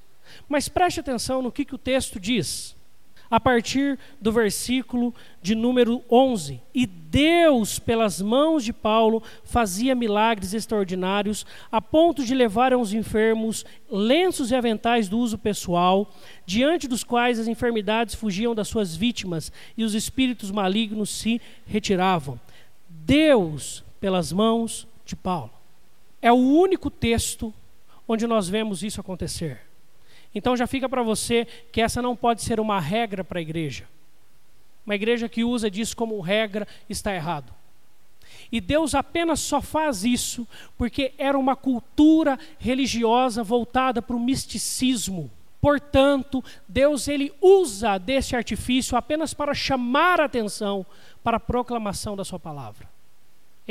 [0.47, 2.75] Mas preste atenção no que, que o texto diz
[3.29, 6.59] a partir do versículo de número 11.
[6.75, 13.65] E Deus, pelas mãos de Paulo, fazia milagres extraordinários, a ponto de levar aos enfermos
[13.89, 16.13] lenços e aventais do uso pessoal,
[16.45, 22.37] diante dos quais as enfermidades fugiam das suas vítimas e os espíritos malignos se retiravam.
[22.89, 25.53] Deus, pelas mãos de Paulo.
[26.21, 27.53] É o único texto
[28.07, 29.61] onde nós vemos isso acontecer.
[30.33, 33.87] Então já fica para você que essa não pode ser uma regra para a igreja.
[34.85, 37.53] Uma igreja que usa disso como regra está errado.
[38.51, 45.29] E Deus apenas só faz isso porque era uma cultura religiosa voltada para o misticismo.
[45.59, 50.85] Portanto, Deus ele usa desse artifício apenas para chamar a atenção
[51.23, 52.89] para a proclamação da sua palavra.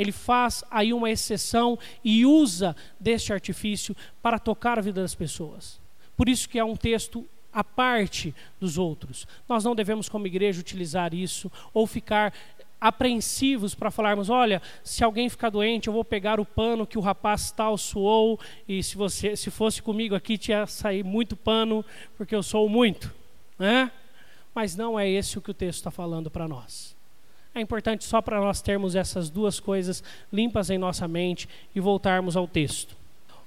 [0.01, 5.79] Ele faz aí uma exceção e usa deste artifício para tocar a vida das pessoas.
[6.17, 9.27] Por isso que é um texto à parte dos outros.
[9.47, 12.33] Nós não devemos, como igreja, utilizar isso ou ficar
[12.79, 17.01] apreensivos para falarmos, olha, se alguém ficar doente, eu vou pegar o pano que o
[17.01, 21.85] rapaz tal suou e se você, se fosse comigo aqui, tinha sair muito pano
[22.17, 23.13] porque eu sou muito,
[23.59, 23.91] né?
[24.53, 26.99] Mas não é esse o que o texto está falando para nós.
[27.53, 32.37] É importante só para nós termos essas duas coisas limpas em nossa mente e voltarmos
[32.37, 32.95] ao texto.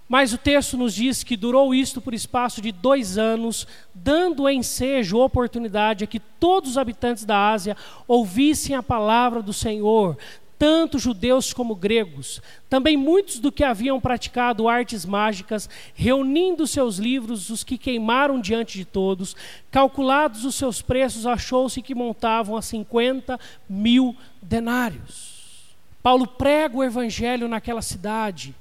[0.07, 5.19] Mas o texto nos diz que durou isto por espaço de dois anos, dando ensejo,
[5.19, 7.75] oportunidade a que todos os habitantes da Ásia
[8.07, 10.19] ouvissem a palavra do Senhor,
[10.65, 12.41] tanto judeus como gregos.
[12.71, 18.79] Também muitos do que haviam praticado artes mágicas, reunindo seus livros, os que queimaram diante
[18.79, 19.37] de todos,
[19.71, 25.77] calculados os seus preços, achou-se que montavam a 50 mil denários.
[26.03, 28.55] Paulo prega o evangelho naquela cidade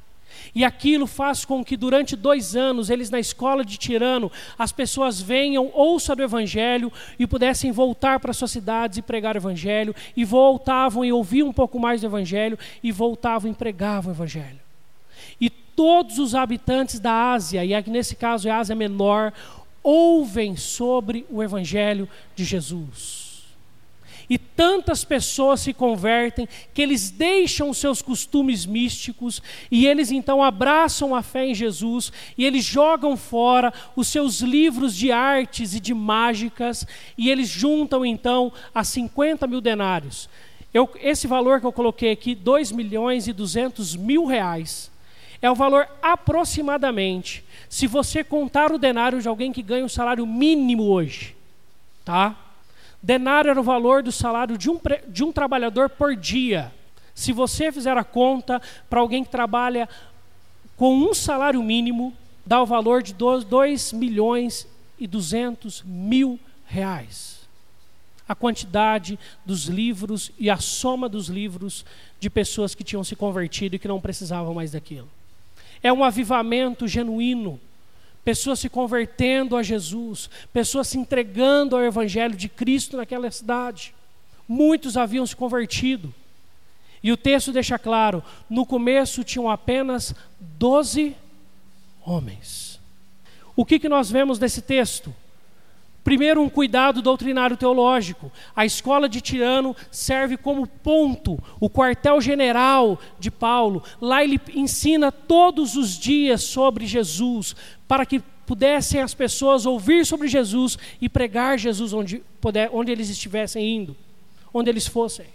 [0.53, 5.21] e aquilo faz com que durante dois anos, eles na escola de Tirano, as pessoas
[5.21, 10.23] venham, ouçam do Evangelho e pudessem voltar para suas cidades e pregar o Evangelho, e
[10.23, 14.59] voltavam e ouviam um pouco mais do Evangelho, e voltavam e pregavam o Evangelho.
[15.39, 19.33] E todos os habitantes da Ásia, e nesse caso é a Ásia Menor,
[19.81, 23.22] ouvem sobre o Evangelho de Jesus.
[24.33, 31.13] E tantas pessoas se convertem que eles deixam seus costumes místicos e eles então abraçam
[31.13, 35.93] a fé em Jesus e eles jogam fora os seus livros de artes e de
[35.93, 36.83] mágicas
[37.15, 40.27] e eles juntam então a 50 mil denários.
[40.73, 44.89] Eu, esse valor que eu coloquei aqui, 2 milhões e 200 mil reais,
[45.43, 50.25] é o valor aproximadamente, se você contar o denário de alguém que ganha um salário
[50.25, 51.35] mínimo hoje,
[52.03, 52.35] tá?
[53.03, 56.73] Denário era o valor do salário de um, de um trabalhador por dia.
[57.13, 59.89] Se você fizer a conta para alguém que trabalha
[60.77, 62.13] com um salário mínimo,
[62.45, 64.65] dá o valor de 2 milhões
[64.97, 67.41] e 200 mil reais.
[68.25, 71.85] A quantidade dos livros e a soma dos livros
[72.21, 75.09] de pessoas que tinham se convertido e que não precisavam mais daquilo.
[75.83, 77.59] É um avivamento genuíno
[78.23, 83.93] pessoas se convertendo a Jesus, pessoas se entregando ao Evangelho de Cristo naquela cidade.
[84.47, 86.13] Muitos haviam se convertido.
[87.01, 91.15] E o texto deixa claro: no começo tinham apenas doze
[92.05, 92.79] homens.
[93.55, 95.13] O que, que nós vemos nesse texto?
[96.03, 98.29] Primeiro, um cuidado doutrinário teológico.
[98.53, 103.81] A escola de Tirano serve como ponto, o quartel-general de Paulo.
[104.01, 107.55] Lá ele ensina todos os dias sobre Jesus,
[107.87, 113.09] para que pudessem as pessoas ouvir sobre Jesus e pregar Jesus onde, puder, onde eles
[113.09, 113.95] estivessem indo,
[114.53, 115.27] onde eles fossem.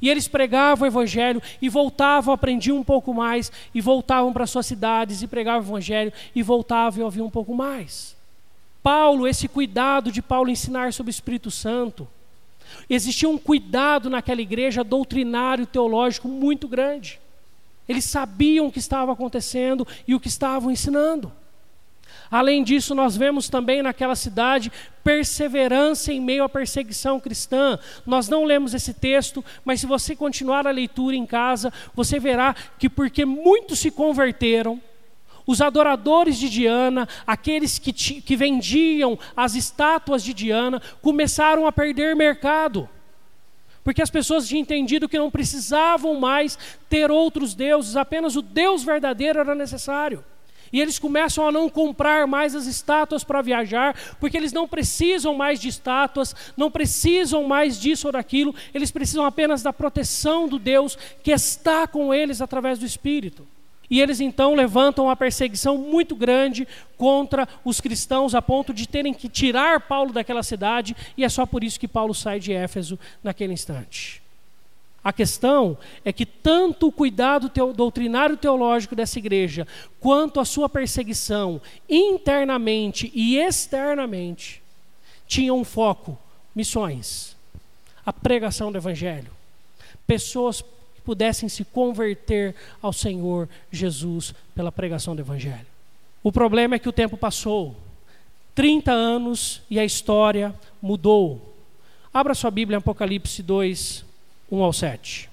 [0.00, 4.66] E eles pregavam o evangelho e voltavam, aprendiam um pouco mais, e voltavam para suas
[4.66, 8.21] cidades e pregavam o evangelho e voltavam e ouviam um pouco mais.
[8.82, 12.08] Paulo, esse cuidado de Paulo ensinar sobre o Espírito Santo.
[12.88, 17.20] Existia um cuidado naquela igreja doutrinário, teológico muito grande.
[17.88, 21.32] Eles sabiam o que estava acontecendo e o que estavam ensinando.
[22.30, 24.72] Além disso, nós vemos também naquela cidade
[25.04, 27.78] perseverança em meio à perseguição cristã.
[28.06, 32.56] Nós não lemos esse texto, mas se você continuar a leitura em casa, você verá
[32.78, 34.80] que porque muitos se converteram,
[35.52, 42.16] os adoradores de Diana, aqueles que, que vendiam as estátuas de Diana, começaram a perder
[42.16, 42.88] mercado.
[43.84, 48.82] Porque as pessoas tinham entendido que não precisavam mais ter outros deuses, apenas o Deus
[48.82, 50.24] verdadeiro era necessário.
[50.72, 55.34] E eles começam a não comprar mais as estátuas para viajar, porque eles não precisam
[55.34, 60.58] mais de estátuas, não precisam mais disso ou daquilo, eles precisam apenas da proteção do
[60.58, 63.46] Deus que está com eles através do Espírito.
[63.92, 69.12] E eles então levantam uma perseguição muito grande contra os cristãos, a ponto de terem
[69.12, 72.98] que tirar Paulo daquela cidade, e é só por isso que Paulo sai de Éfeso
[73.22, 74.22] naquele instante.
[75.04, 75.76] A questão
[76.06, 79.68] é que tanto o cuidado teo, doutrinário teológico dessa igreja,
[80.00, 84.62] quanto a sua perseguição internamente e externamente,
[85.26, 86.18] tinham um foco:
[86.54, 87.36] missões,
[88.06, 89.30] a pregação do evangelho.
[90.06, 90.64] Pessoas
[91.04, 95.66] pudessem se converter ao Senhor Jesus pela pregação do Evangelho.
[96.22, 97.76] O problema é que o tempo passou
[98.54, 101.54] 30 anos e a história mudou.
[102.12, 104.04] Abra sua Bíblia em Apocalipse 2,
[104.50, 105.30] 1 ao 7.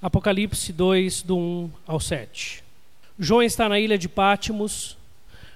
[0.00, 2.64] Apocalipse 2, do 1 ao 7.
[3.18, 4.96] João está na ilha de Pátimos.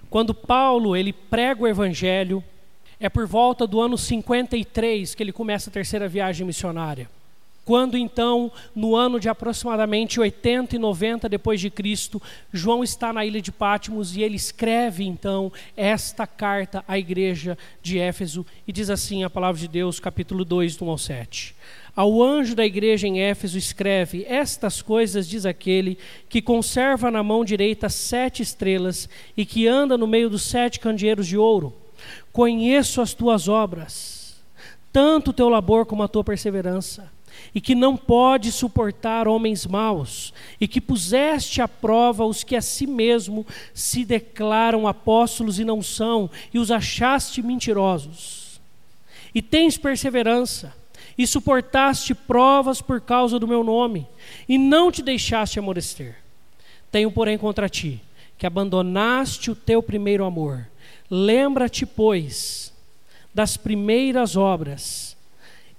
[0.09, 2.44] Quando Paulo ele prega o Evangelho,
[3.01, 7.11] é por volta do ano 53 que ele começa a terceira viagem missionária.
[7.66, 13.26] Quando então, no ano de aproximadamente 80 e 90 depois de Cristo, João está na
[13.26, 18.88] ilha de Patmos e ele escreve então esta carta à igreja de Éfeso e diz
[18.88, 21.57] assim a palavra de Deus, capítulo 2, do 1 ao 7.
[21.96, 25.98] Ao anjo da igreja em Éfeso escreve: Estas coisas diz aquele
[26.29, 31.26] que conserva na mão direita sete estrelas e que anda no meio dos sete candeeiros
[31.26, 31.74] de ouro.
[32.33, 34.37] Conheço as tuas obras,
[34.92, 37.15] tanto o teu labor como a tua perseverança
[37.55, 42.62] e que não pode suportar homens maus, e que puseste à prova os que a
[42.62, 48.61] si mesmo se declaram apóstolos e não são, e os achaste mentirosos.
[49.35, 50.75] E tens perseverança,
[51.16, 54.07] e suportaste provas por causa do meu nome,
[54.49, 56.16] e não te deixaste amolecer.
[56.90, 58.03] Tenho, porém, contra ti
[58.38, 60.68] que abandonaste o teu primeiro amor.
[61.11, 62.72] Lembra-te, pois,
[63.35, 65.15] das primeiras obras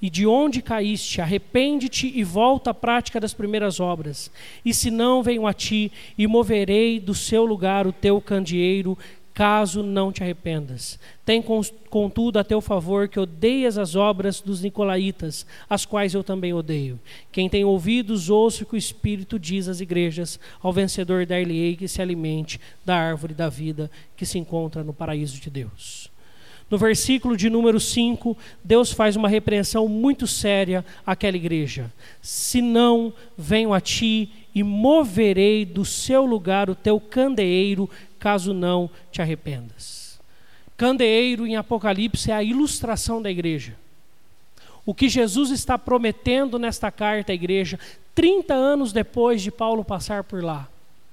[0.02, 4.32] e de onde caíste, arrepende-te e volta à prática das primeiras obras.
[4.64, 8.98] E se não, venho a ti e moverei do seu lugar o teu candeeiro,
[9.34, 11.00] caso não te arrependas.
[11.24, 11.44] Tem
[11.92, 17.00] contudo a teu favor que odeias as obras dos nicolaítas, as quais eu também odeio.
[17.32, 21.88] Quem tem ouvidos, ouça o que o Espírito diz às igrejas, ao vencedor dar-lhe-ei que
[21.88, 26.10] se alimente da árvore da vida que se encontra no paraíso de Deus.
[26.69, 31.91] No versículo de número 5, Deus faz uma repreensão muito séria àquela igreja.
[32.21, 38.89] Se não, venho a ti e moverei do seu lugar o teu candeeiro, caso não
[39.12, 40.19] te arrependas.
[40.75, 43.75] Candeeiro em Apocalipse é a ilustração da igreja.
[44.86, 47.80] O que Jesus está prometendo nesta carta à igreja,
[48.13, 50.67] 30 anos depois de Paulo passar por lá,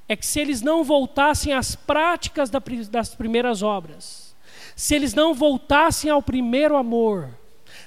[0.08, 2.50] é que se eles não voltassem às práticas
[2.90, 4.23] das primeiras obras,
[4.76, 7.28] se eles não voltassem ao primeiro amor,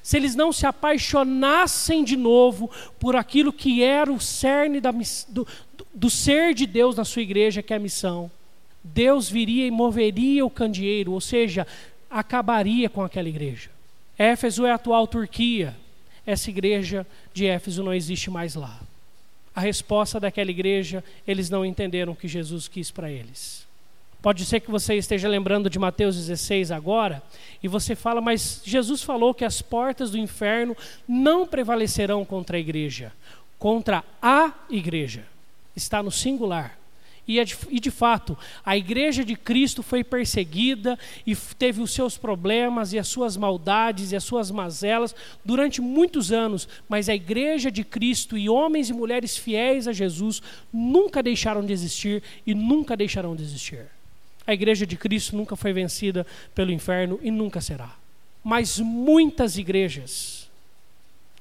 [0.02, 4.94] se eles não se apaixonassem de novo por aquilo que era o cerne da,
[5.28, 5.48] do,
[5.94, 8.32] do ser de Deus na sua igreja, que é a missão,
[8.82, 11.68] Deus viria e moveria o candeeiro, ou seja,
[12.10, 13.70] acabaria com aquela igreja.
[14.18, 15.76] Éfeso é a atual Turquia,
[16.26, 18.80] essa igreja de Éfeso não existe mais lá.
[19.54, 23.67] A resposta daquela igreja, eles não entenderam o que Jesus quis para eles.
[24.22, 27.22] Pode ser que você esteja lembrando de Mateus 16 agora,
[27.62, 30.76] e você fala, mas Jesus falou que as portas do inferno
[31.08, 33.14] não prevalecerão contra a igreja,
[33.60, 35.26] contra a igreja.
[35.76, 36.78] Está no singular.
[37.28, 42.18] E, é e de fato, a igreja de Cristo foi perseguida e teve os seus
[42.18, 47.70] problemas e as suas maldades e as suas mazelas durante muitos anos, mas a igreja
[47.70, 52.96] de Cristo e homens e mulheres fiéis a Jesus nunca deixaram de existir e nunca
[52.96, 53.97] deixarão de existir.
[54.48, 57.94] A igreja de Cristo nunca foi vencida pelo inferno e nunca será.
[58.42, 60.50] Mas muitas igrejas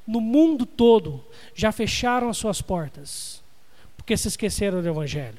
[0.04, 3.42] no mundo todo já fecharam as suas portas
[3.96, 5.38] porque se esqueceram do evangelho.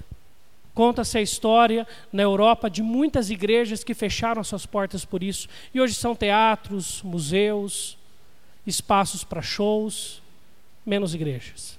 [0.73, 5.49] Conta-se a história na Europa de muitas igrejas que fecharam as suas portas por isso
[5.73, 7.97] e hoje são teatros, museus,
[8.65, 10.21] espaços para shows,
[10.85, 11.76] menos igrejas.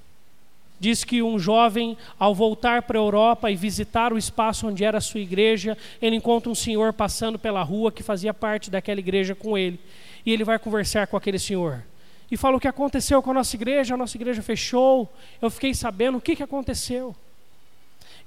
[0.80, 4.98] Diz que um jovem, ao voltar para a Europa e visitar o espaço onde era
[4.98, 9.34] a sua igreja, ele encontra um senhor passando pela rua que fazia parte daquela igreja
[9.34, 9.80] com ele.
[10.24, 11.82] E ele vai conversar com aquele senhor.
[12.30, 15.74] E fala o que aconteceu com a nossa igreja, a nossa igreja fechou, eu fiquei
[15.74, 17.16] sabendo o que, que aconteceu.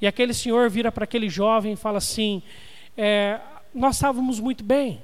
[0.02, 2.42] E aquele senhor vira para aquele jovem e fala assim:
[2.98, 3.40] é,
[3.74, 5.02] Nós estávamos muito bem,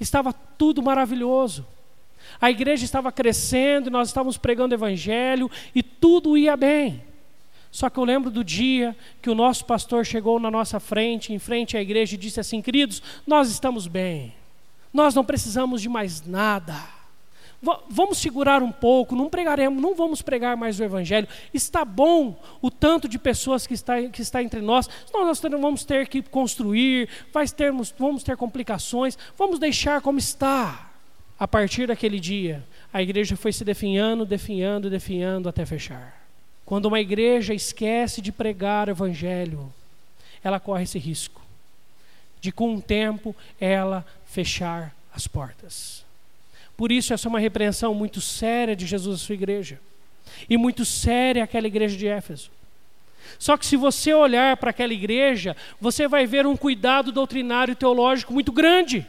[0.00, 1.64] estava tudo maravilhoso.
[2.40, 7.02] A igreja estava crescendo, nós estávamos pregando evangelho e tudo ia bem.
[7.70, 11.38] Só que eu lembro do dia que o nosso pastor chegou na nossa frente, em
[11.38, 14.32] frente à igreja, e disse assim: Queridos, nós estamos bem,
[14.92, 16.74] nós não precisamos de mais nada.
[17.62, 21.26] V vamos segurar um pouco, não pregaremos, não vamos pregar mais o Evangelho.
[21.52, 25.84] Está bom o tanto de pessoas que está, que está entre nós, nós, nós vamos
[25.84, 30.95] ter que construir, vai termos, vamos ter complicações, vamos deixar como está.
[31.38, 36.26] A partir daquele dia, a igreja foi se definhando, definhando, definhando até fechar.
[36.64, 39.72] Quando uma igreja esquece de pregar o evangelho,
[40.42, 41.46] ela corre esse risco
[42.40, 46.04] de com o tempo ela fechar as portas.
[46.76, 49.80] Por isso essa é uma repreensão muito séria de Jesus à sua igreja
[50.48, 52.50] e muito séria aquela igreja de Éfeso.
[53.38, 57.76] Só que se você olhar para aquela igreja, você vai ver um cuidado doutrinário e
[57.76, 59.04] teológico muito grande.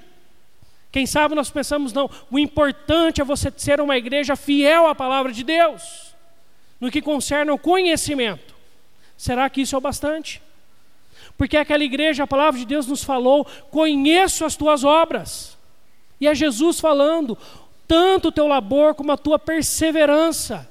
[0.91, 5.32] Quem sabe nós pensamos, não, o importante é você ser uma igreja fiel à palavra
[5.32, 6.15] de Deus,
[6.80, 8.56] no que concerne ao conhecimento.
[9.17, 10.41] Será que isso é o bastante?
[11.38, 15.58] Porque aquela igreja, a palavra de Deus nos falou: conheço as tuas obras.
[16.19, 17.38] E é Jesus falando,
[17.88, 20.67] tanto o teu labor como a tua perseverança,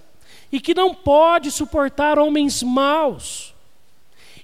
[0.50, 3.54] e que não pode suportar homens maus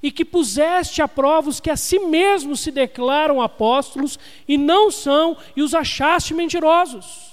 [0.02, 4.90] e que puseste a prova os que a si mesmos se declaram apóstolos e não
[4.90, 7.30] são, e os achaste mentirosos.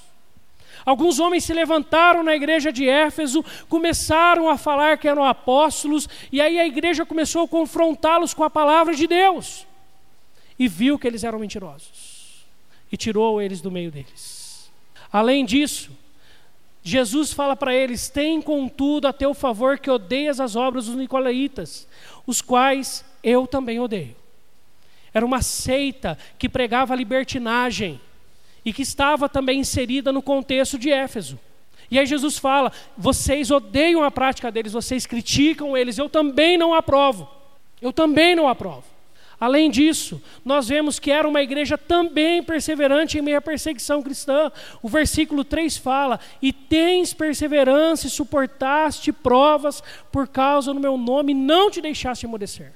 [0.86, 6.40] Alguns homens se levantaram na igreja de Éfeso, começaram a falar que eram apóstolos, e
[6.40, 9.68] aí a igreja começou a confrontá-los com a palavra de Deus,
[10.58, 12.46] e viu que eles eram mentirosos,
[12.92, 14.72] e tirou eles do meio deles.
[15.12, 15.92] Além disso,
[16.82, 21.88] Jesus fala para eles: Tem contudo a teu favor que odeias as obras dos Nicolaitas,
[22.26, 24.16] os quais eu também odeio.
[25.14, 28.00] Era uma seita que pregava libertinagem
[28.64, 31.40] e que estava também inserida no contexto de Éfeso.
[31.92, 36.74] E aí Jesus fala: vocês odeiam a prática deles, vocês criticam eles, eu também não
[36.74, 37.30] aprovo.
[37.82, 38.84] Eu também não aprovo.
[39.40, 44.52] Além disso, nós vemos que era uma igreja também perseverante em meio à perseguição cristã.
[44.82, 49.82] O versículo 3 fala: E tens perseverança e suportaste provas
[50.12, 52.74] por causa do meu nome, não te deixaste emudecer.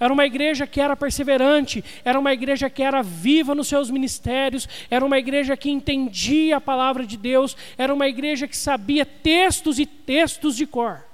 [0.00, 4.68] Era uma igreja que era perseverante, era uma igreja que era viva nos seus ministérios,
[4.90, 9.78] era uma igreja que entendia a palavra de Deus, era uma igreja que sabia textos
[9.78, 11.04] e textos de cor.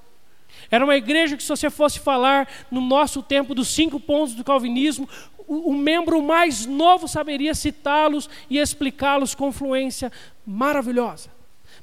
[0.71, 4.45] Era uma igreja que, se você fosse falar no nosso tempo dos cinco pontos do
[4.45, 5.09] calvinismo,
[5.47, 10.13] o, o membro mais novo saberia citá-los e explicá-los com fluência
[10.47, 11.31] maravilhosa.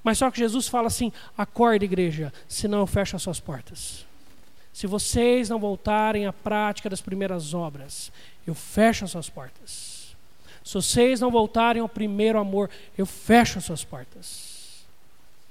[0.04, 4.06] Mas só que Jesus fala assim: acorde, igreja, senão eu fecho as suas portas.
[4.72, 8.12] Se vocês não voltarem à prática das primeiras obras,
[8.46, 10.16] eu fecho as suas portas.
[10.64, 14.86] Se vocês não voltarem ao primeiro amor, eu fecho as suas portas.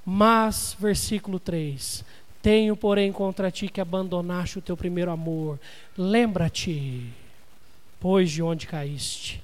[0.04, 2.04] Mas, versículo 3:
[2.44, 5.58] Tenho, porém, contra ti que abandonaste o teu primeiro amor.
[5.96, 7.10] Lembra-te,
[7.98, 9.42] pois de onde caíste.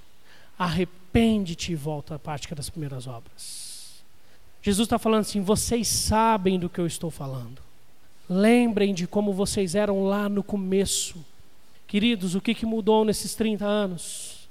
[0.59, 4.03] Arrepende-te e volta à prática das primeiras obras.
[4.61, 7.63] Jesus está falando assim: vocês sabem do que eu estou falando.
[8.29, 11.25] Lembrem de como vocês eram lá no começo.
[11.87, 14.47] Queridos, o que, que mudou nesses 30 anos?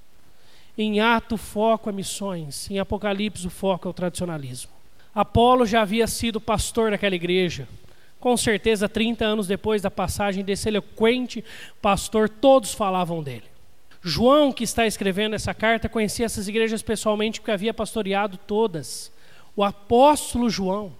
[0.76, 2.68] Em ato, o foco é missões.
[2.72, 4.72] Em Apocalipse, o foco é o tradicionalismo.
[5.14, 7.68] Apolo já havia sido pastor daquela igreja.
[8.20, 11.43] Com certeza, 30 anos depois da passagem desse eloquente
[11.82, 13.45] pastor, todos falavam dele.
[14.01, 19.11] João, que está escrevendo essa carta, conhecia essas igrejas pessoalmente porque havia pastoreado todas.
[19.55, 20.91] O apóstolo João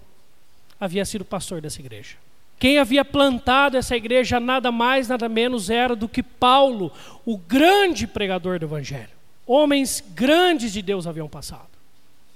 [0.78, 2.16] havia sido pastor dessa igreja.
[2.58, 6.92] Quem havia plantado essa igreja nada mais, nada menos era do que Paulo,
[7.24, 9.08] o grande pregador do Evangelho.
[9.46, 11.68] Homens grandes de Deus haviam passado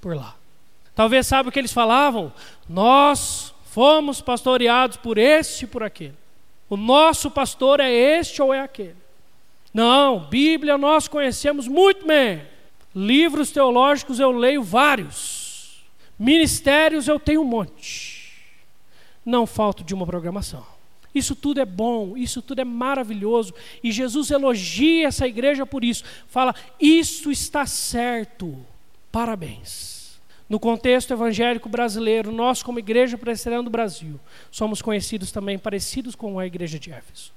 [0.01, 0.35] por lá.
[0.95, 2.32] Talvez sabe o que eles falavam?
[2.68, 6.14] Nós fomos pastoreados por este e por aquele.
[6.68, 8.97] O nosso pastor é este ou é aquele.
[9.72, 12.43] Não, Bíblia nós conhecemos muito bem.
[12.95, 15.85] Livros teológicos eu leio vários.
[16.18, 18.14] Ministérios eu tenho um monte
[19.25, 20.64] não falto de uma programação.
[21.14, 23.55] Isso tudo é bom, isso tudo é maravilhoso.
[23.83, 26.05] E Jesus elogia essa igreja por isso.
[26.27, 28.57] Fala, isso está certo.
[29.12, 29.93] Parabéns.
[30.49, 34.20] No contexto evangélico brasileiro, nós, como Igreja Presbiteriana do Brasil,
[34.51, 37.32] somos conhecidos também parecidos com a igreja de Éfeso.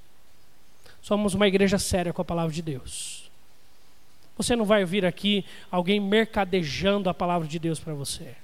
[1.02, 3.32] Somos uma igreja séria com a palavra de Deus.
[4.36, 8.36] Você não vai vir aqui alguém mercadejando a palavra de Deus para você.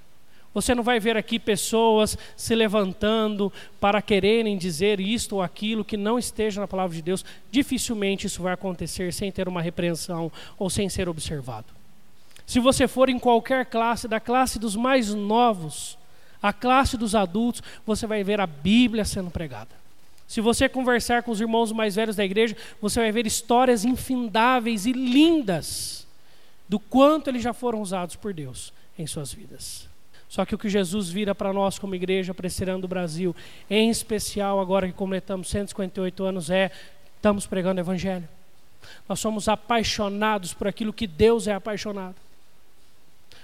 [0.53, 5.97] Você não vai ver aqui pessoas se levantando para quererem dizer isto ou aquilo que
[5.97, 7.26] não esteja na palavra de Deus.
[7.51, 11.73] Dificilmente isso vai acontecer sem ter uma repreensão ou sem ser observado.
[12.46, 15.98] Se você for em qualquer classe, da classe dos mais novos,
[16.41, 19.70] a classe dos adultos, você vai ver a Bíblia sendo pregada.
[20.28, 24.86] Se você conversar com os irmãos mais velhos da igreja, você vai ver histórias infindáveis
[24.86, 26.08] e lindas
[26.68, 29.88] do quanto eles já foram usados por Deus em suas vidas.
[30.28, 33.36] Só que o que Jesus vira para nós como igreja presbiteriana do Brasil,
[33.70, 36.72] em especial agora que completamos 158 anos, é
[37.16, 38.28] estamos pregando o evangelho.
[39.08, 42.16] Nós somos apaixonados por aquilo que Deus é apaixonado.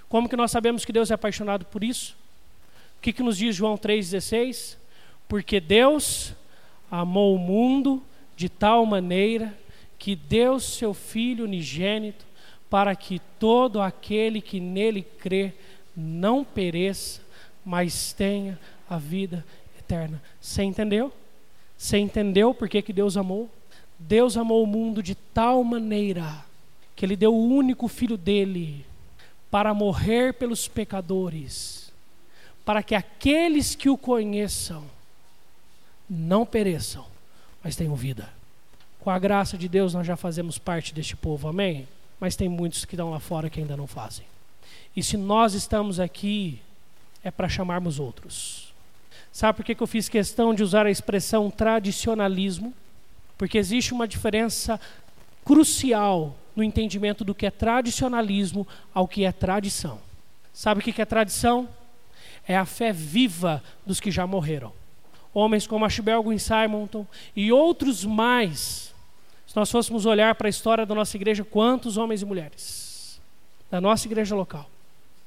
[0.10, 2.18] Como que nós sabemos que Deus é apaixonado por isso?
[2.98, 4.76] O que, que nos diz João 3,16?
[5.28, 6.34] Porque Deus
[6.90, 8.04] amou o mundo
[8.36, 9.56] de tal maneira
[10.00, 12.26] que deu seu Filho unigênito
[12.70, 15.54] para que todo aquele que nele crê
[15.96, 17.22] não pereça,
[17.64, 19.46] mas tenha a vida
[19.78, 20.22] eterna.
[20.42, 21.12] Você entendeu?
[21.78, 23.50] Você entendeu por que, que Deus amou?
[23.98, 26.46] Deus amou o mundo de tal maneira
[26.96, 28.86] que Ele deu o único filho dele
[29.52, 31.92] para morrer pelos pecadores,
[32.64, 34.84] para que aqueles que o conheçam
[36.10, 37.06] não pereçam,
[37.64, 38.30] mas tenham vida.
[39.00, 41.88] Com a graça de Deus, nós já fazemos parte deste povo, amém?
[42.20, 44.26] Mas tem muitos que estão lá fora que ainda não fazem.
[44.96, 46.62] E se nós estamos aqui,
[47.24, 48.74] é para chamarmos outros.
[49.32, 52.74] Sabe por que, que eu fiz questão de usar a expressão tradicionalismo?
[53.38, 54.80] Porque existe uma diferença
[55.46, 60.00] crucial no entendimento do que é tradicionalismo ao que é tradição.
[60.54, 61.70] Sabe o que é tradição?
[62.48, 64.74] É a fé viva dos que já morreram.
[65.34, 68.94] Homens como Ashbel Gwyn Simonton e outros mais.
[69.46, 73.22] Se nós fôssemos olhar para a história da nossa igreja, quantos homens e mulheres
[73.70, 74.70] da nossa igreja local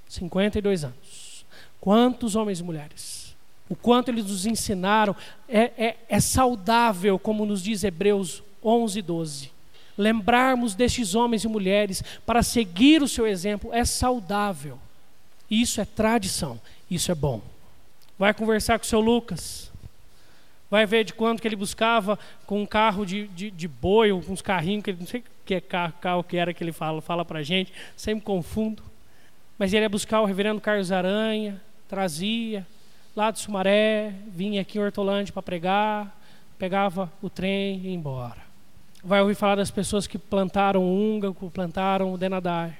[0.09, 1.47] 52 anos.
[1.81, 3.37] Quantos homens e mulheres?
[3.69, 5.17] O quanto eles nos ensinaram
[5.49, 9.51] é, é, é saudável, como nos diz Hebreus 11, 12.
[9.97, 14.79] Lembrarmos destes homens e mulheres para seguir o seu exemplo é saudável.
[15.51, 16.59] Isso é tradição,
[16.91, 17.43] isso é bom.
[18.19, 19.71] Vai conversar com o seu Lucas.
[20.71, 24.23] Vai ver de quanto que ele buscava com um carro de, de, de boi, ou
[24.23, 27.03] com uns carrinhos, que ele, não sei que carro, carro que era que ele fala,
[27.03, 28.83] fala para gente, sempre confundo.
[29.59, 32.67] Mas ele ia buscar o reverendo Carlos Aranha, trazia,
[33.15, 36.19] lá de Sumaré, vinha aqui em Hortolândia para pregar,
[36.59, 38.52] pegava o trem e ia embora.
[39.05, 42.79] Vai ouvir falar das pessoas que plantaram o Úngaco, plantaram o Denadar.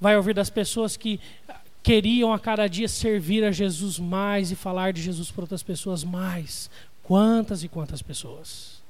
[0.00, 1.20] Vai ouvir das pessoas que
[1.82, 6.04] queriam a cada dia servir a Jesus mais e falar de Jesus para outras pessoas
[6.04, 6.70] mais.
[7.02, 8.80] Quantas e quantas pessoas.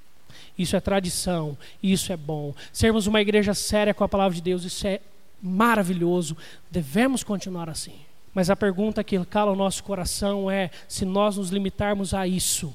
[0.58, 2.54] Isso é tradição, isso é bom.
[2.72, 5.00] Sermos uma igreja séria com a palavra de Deus, isso é
[5.42, 6.36] maravilhoso.
[6.70, 7.94] Devemos continuar assim.
[8.34, 12.74] Mas a pergunta que cala o nosso coração é: se nós nos limitarmos a isso,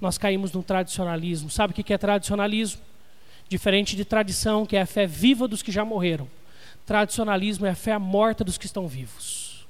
[0.00, 1.50] nós caímos no tradicionalismo.
[1.50, 2.80] Sabe o que é tradicionalismo?
[3.48, 6.28] Diferente de tradição, que é a fé viva dos que já morreram.
[6.86, 9.66] Tradicionalismo é a fé morta dos que estão vivos.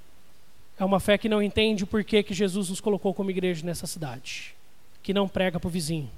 [0.79, 3.87] É uma fé que não entende o porquê que Jesus nos colocou como igreja nessa
[3.87, 4.55] cidade.
[5.03, 6.11] Que não prega para o vizinho.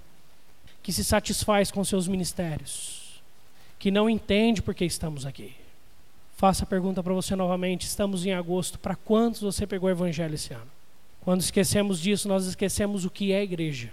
[0.83, 3.21] Que se satisfaz com seus ministérios.
[3.79, 5.55] Que não entende por que estamos aqui.
[6.37, 7.87] Faço a pergunta para você novamente.
[7.87, 8.79] Estamos em agosto.
[8.79, 10.71] Para quantos você pegou o evangelho esse ano?
[11.21, 13.91] Quando esquecemos disso, nós esquecemos o que é igreja.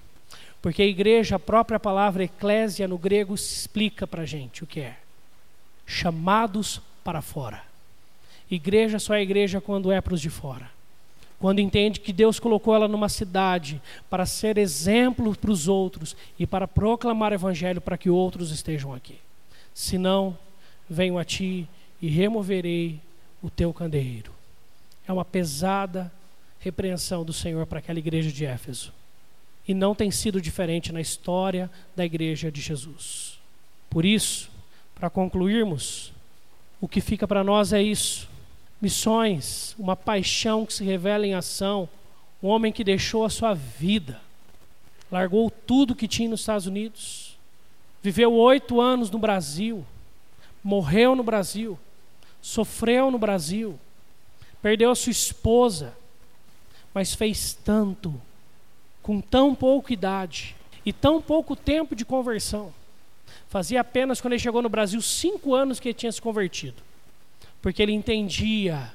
[0.64, 4.80] Porque a igreja, a própria palavra eclésia no grego, explica para a gente o que
[4.80, 4.96] é.
[5.86, 7.62] Chamados para fora.
[8.50, 10.72] Igreja só é igreja quando é para os de fora.
[11.38, 16.48] Quando entende que Deus colocou ela numa cidade para ser exemplo para os outros e
[16.48, 19.18] para proclamar o evangelho para que outros estejam aqui.
[19.74, 20.38] Senão,
[20.90, 21.68] venho a ti
[22.02, 23.02] e removerei
[23.42, 24.32] o teu candeeiro.
[25.06, 26.10] É uma pesada
[26.62, 28.94] repreensão do Senhor para aquela igreja de Éfeso.
[29.68, 33.40] E não tem sido diferente na história da igreja de Jesus.
[33.90, 34.50] Por isso,
[34.96, 36.12] para concluirmos,
[36.82, 38.28] o que fica para nós é isso:
[38.82, 41.88] missões, uma paixão que se revela em ação,
[42.42, 44.20] um homem que deixou a sua vida,
[45.10, 47.38] largou tudo que tinha nos Estados Unidos,
[48.02, 49.86] viveu oito anos no Brasil,
[50.62, 51.80] morreu no Brasil,
[52.42, 53.80] sofreu no Brasil,
[54.62, 55.94] perdeu a sua esposa,
[56.94, 58.22] mas fez tanto
[59.04, 62.74] com tão pouca idade e tão pouco tempo de conversão.
[63.50, 66.82] Fazia apenas, quando ele chegou no Brasil, cinco anos que ele tinha se convertido.
[67.62, 68.92] Porque ele entendia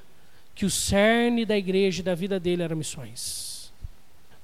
[0.54, 3.70] que o cerne da igreja e da vida dele era missões.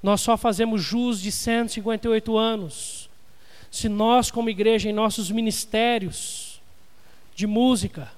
[0.01, 3.11] Nós só fazemos jus de 158 anos
[3.71, 6.61] se nós, como igreja, em nossos ministérios
[7.35, 8.12] de música,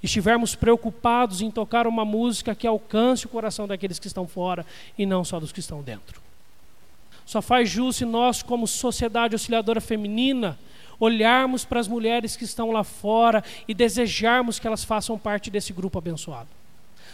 [0.00, 4.64] estivermos preocupados em tocar uma música que alcance o coração daqueles que estão fora
[4.96, 6.27] e não só dos que estão dentro.
[7.28, 10.58] Só faz jus se nós, como sociedade auxiliadora feminina,
[10.98, 15.70] olharmos para as mulheres que estão lá fora e desejarmos que elas façam parte desse
[15.74, 16.48] grupo abençoado.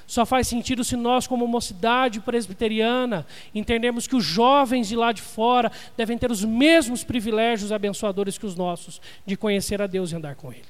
[0.06, 5.20] Só faz sentido se nós, como mocidade presbiteriana, entendemos que os jovens de lá de
[5.20, 10.14] fora devem ter os mesmos privilégios abençoadores que os nossos, de conhecer a Deus e
[10.14, 10.62] andar com Ele.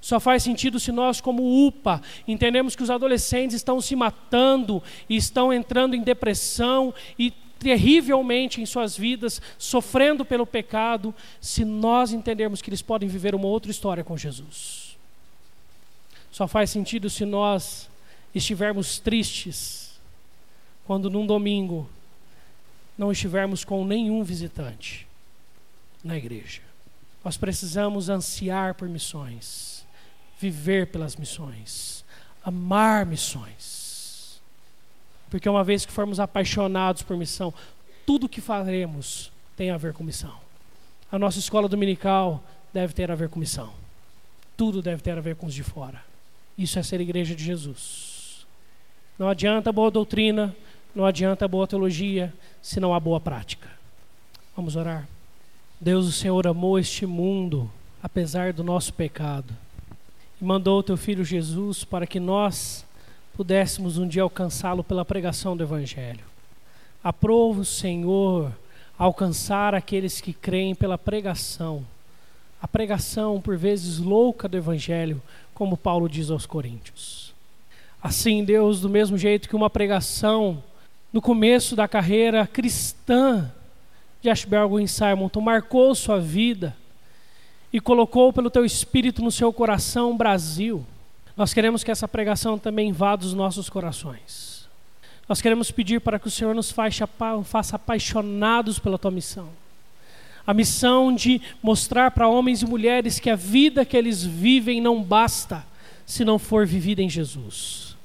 [0.00, 5.14] Só faz sentido se nós, como UPA, entendemos que os adolescentes estão se matando e
[5.14, 7.32] estão entrando em depressão e
[7.62, 13.46] terrivelmente em suas vidas, sofrendo pelo pecado, se nós entendermos que eles podem viver uma
[13.46, 14.96] outra história com Jesus.
[16.32, 17.88] Só faz sentido se nós
[18.34, 19.92] estivermos tristes
[20.84, 21.88] quando num domingo
[22.98, 25.06] não estivermos com nenhum visitante
[26.02, 26.62] na igreja.
[27.24, 29.84] Nós precisamos ansiar por missões,
[30.40, 32.04] viver pelas missões,
[32.42, 33.81] amar missões.
[35.32, 37.54] Porque uma vez que formos apaixonados por missão,
[38.04, 40.34] tudo que faremos tem a ver com missão.
[41.10, 43.72] A nossa escola dominical deve ter a ver com missão.
[44.58, 46.04] Tudo deve ter a ver com os de fora.
[46.58, 48.46] Isso é ser igreja de Jesus.
[49.18, 50.54] Não adianta boa doutrina,
[50.94, 52.30] não adianta boa teologia,
[52.60, 53.70] se não há boa prática.
[54.54, 55.08] Vamos orar.
[55.80, 57.72] Deus, o Senhor amou este mundo,
[58.02, 59.56] apesar do nosso pecado,
[60.38, 62.84] e mandou o teu filho Jesus para que nós
[63.36, 66.24] pudéssemos um dia alcançá-lo pela pregação do Evangelho.
[67.02, 68.52] Aprova o Senhor
[68.98, 71.84] alcançar aqueles que creem pela pregação.
[72.60, 75.20] A pregação, por vezes louca do Evangelho,
[75.54, 77.34] como Paulo diz aos Coríntios.
[78.02, 80.62] Assim, Deus, do mesmo jeito que uma pregação
[81.12, 83.50] no começo da carreira cristã
[84.20, 86.76] de Ashbel e Simonton marcou sua vida
[87.72, 90.86] e colocou pelo teu espírito no seu coração Brasil
[91.36, 94.68] nós queremos que essa pregação também invada os nossos corações.
[95.28, 99.48] Nós queremos pedir para que o Senhor nos faça, apaixonados pela tua missão.
[100.46, 105.02] A missão de mostrar para homens e mulheres que a vida que eles vivem não
[105.02, 105.64] basta
[106.04, 107.96] se não for vivida em Jesus.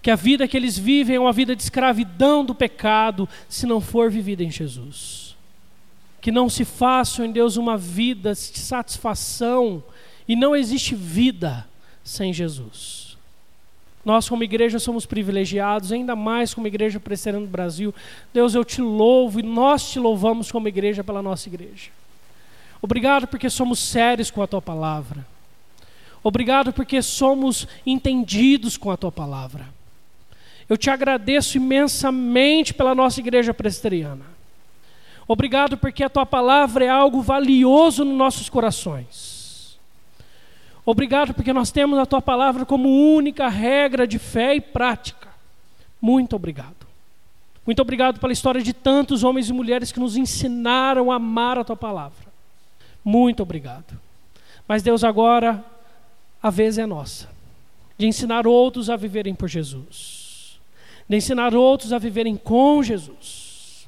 [0.00, 3.80] Que a vida que eles vivem é uma vida de escravidão do pecado se não
[3.80, 5.36] for vivida em Jesus.
[6.20, 9.82] Que não se faça em Deus uma vida de satisfação
[10.26, 11.66] e não existe vida
[12.08, 13.16] sem Jesus.
[14.04, 17.94] Nós, como igreja, somos privilegiados, ainda mais como igreja presbiteriana no Brasil.
[18.32, 21.90] Deus, eu te louvo e nós te louvamos como igreja pela nossa igreja.
[22.80, 25.26] Obrigado porque somos sérios com a tua palavra.
[26.22, 29.66] Obrigado porque somos entendidos com a tua palavra.
[30.68, 34.24] Eu te agradeço imensamente pela nossa igreja presbiteriana.
[35.26, 39.37] Obrigado porque a tua palavra é algo valioso nos nossos corações.
[40.90, 45.28] Obrigado porque nós temos a tua palavra como única regra de fé e prática.
[46.00, 46.86] Muito obrigado.
[47.66, 51.64] Muito obrigado pela história de tantos homens e mulheres que nos ensinaram a amar a
[51.64, 52.26] tua palavra.
[53.04, 54.00] Muito obrigado.
[54.66, 55.62] Mas Deus, agora
[56.42, 57.28] a vez é nossa
[57.98, 60.58] de ensinar outros a viverem por Jesus,
[61.06, 63.86] de ensinar outros a viverem com Jesus.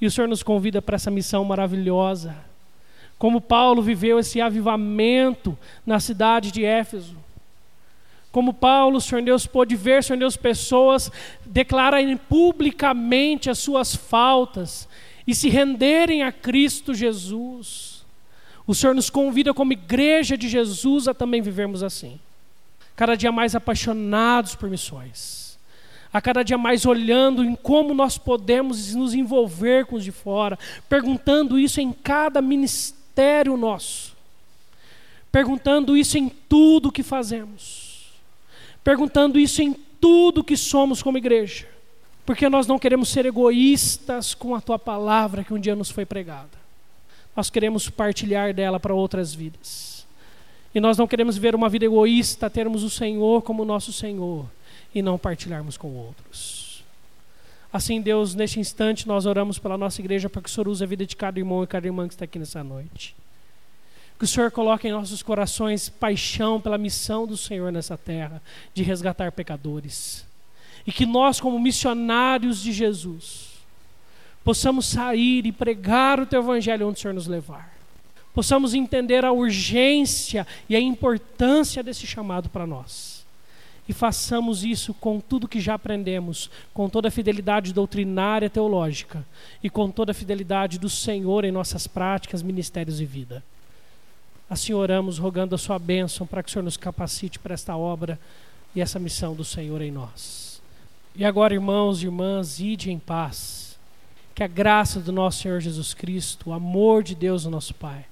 [0.00, 2.49] E o Senhor nos convida para essa missão maravilhosa
[3.20, 7.18] como Paulo viveu esse avivamento na cidade de Éfeso.
[8.32, 11.12] Como Paulo, Senhor Deus, pôde ver, Senhor Deus, pessoas
[11.44, 14.88] declararem publicamente as suas faltas
[15.26, 18.06] e se renderem a Cristo Jesus.
[18.66, 22.18] O Senhor nos convida, como igreja de Jesus, a também vivermos assim.
[22.96, 25.58] Cada dia mais apaixonados por missões.
[26.10, 30.58] A cada dia mais olhando em como nós podemos nos envolver com os de fora,
[30.88, 34.16] perguntando isso em cada ministério ministério nosso,
[35.30, 38.12] perguntando isso em tudo que fazemos,
[38.82, 41.68] perguntando isso em tudo que somos como igreja,
[42.24, 46.06] porque nós não queremos ser egoístas com a tua palavra que um dia nos foi
[46.06, 46.58] pregada,
[47.36, 50.06] nós queremos partilhar dela para outras vidas,
[50.74, 54.46] e nós não queremos ver uma vida egoísta, termos o Senhor como nosso Senhor
[54.94, 56.69] e não partilharmos com outros.
[57.72, 60.86] Assim, Deus, neste instante nós oramos pela nossa igreja para que o Senhor use a
[60.86, 63.14] vida de cada irmão e cada irmã que está aqui nessa noite.
[64.18, 68.42] Que o Senhor coloque em nossos corações paixão pela missão do Senhor nessa terra,
[68.74, 70.26] de resgatar pecadores.
[70.86, 73.50] E que nós, como missionários de Jesus,
[74.42, 77.72] possamos sair e pregar o Teu Evangelho onde o Senhor nos levar.
[78.34, 83.09] Possamos entender a urgência e a importância desse chamado para nós
[83.90, 89.26] e façamos isso com tudo que já aprendemos, com toda a fidelidade doutrinária teológica
[89.60, 93.42] e com toda a fidelidade do Senhor em nossas práticas, ministérios e vida.
[94.48, 98.16] Assim oramos, rogando a sua bênção para que o Senhor nos capacite para esta obra
[98.76, 100.62] e essa missão do Senhor em nós.
[101.16, 103.76] E agora, irmãos e irmãs, ide em paz.
[104.36, 108.06] Que a graça do nosso Senhor Jesus Cristo, o amor de Deus, nosso Pai,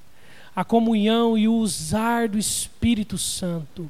[0.57, 3.89] a comunhão e o usar do Espírito Santo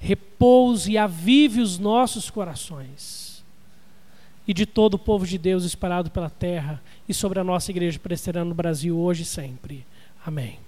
[0.00, 3.44] repouse e avive os nossos corações.
[4.48, 7.98] E de todo o povo de Deus espalhado pela terra e sobre a nossa igreja
[7.98, 9.86] presbiteriana no Brasil hoje e sempre.
[10.26, 10.58] Amém.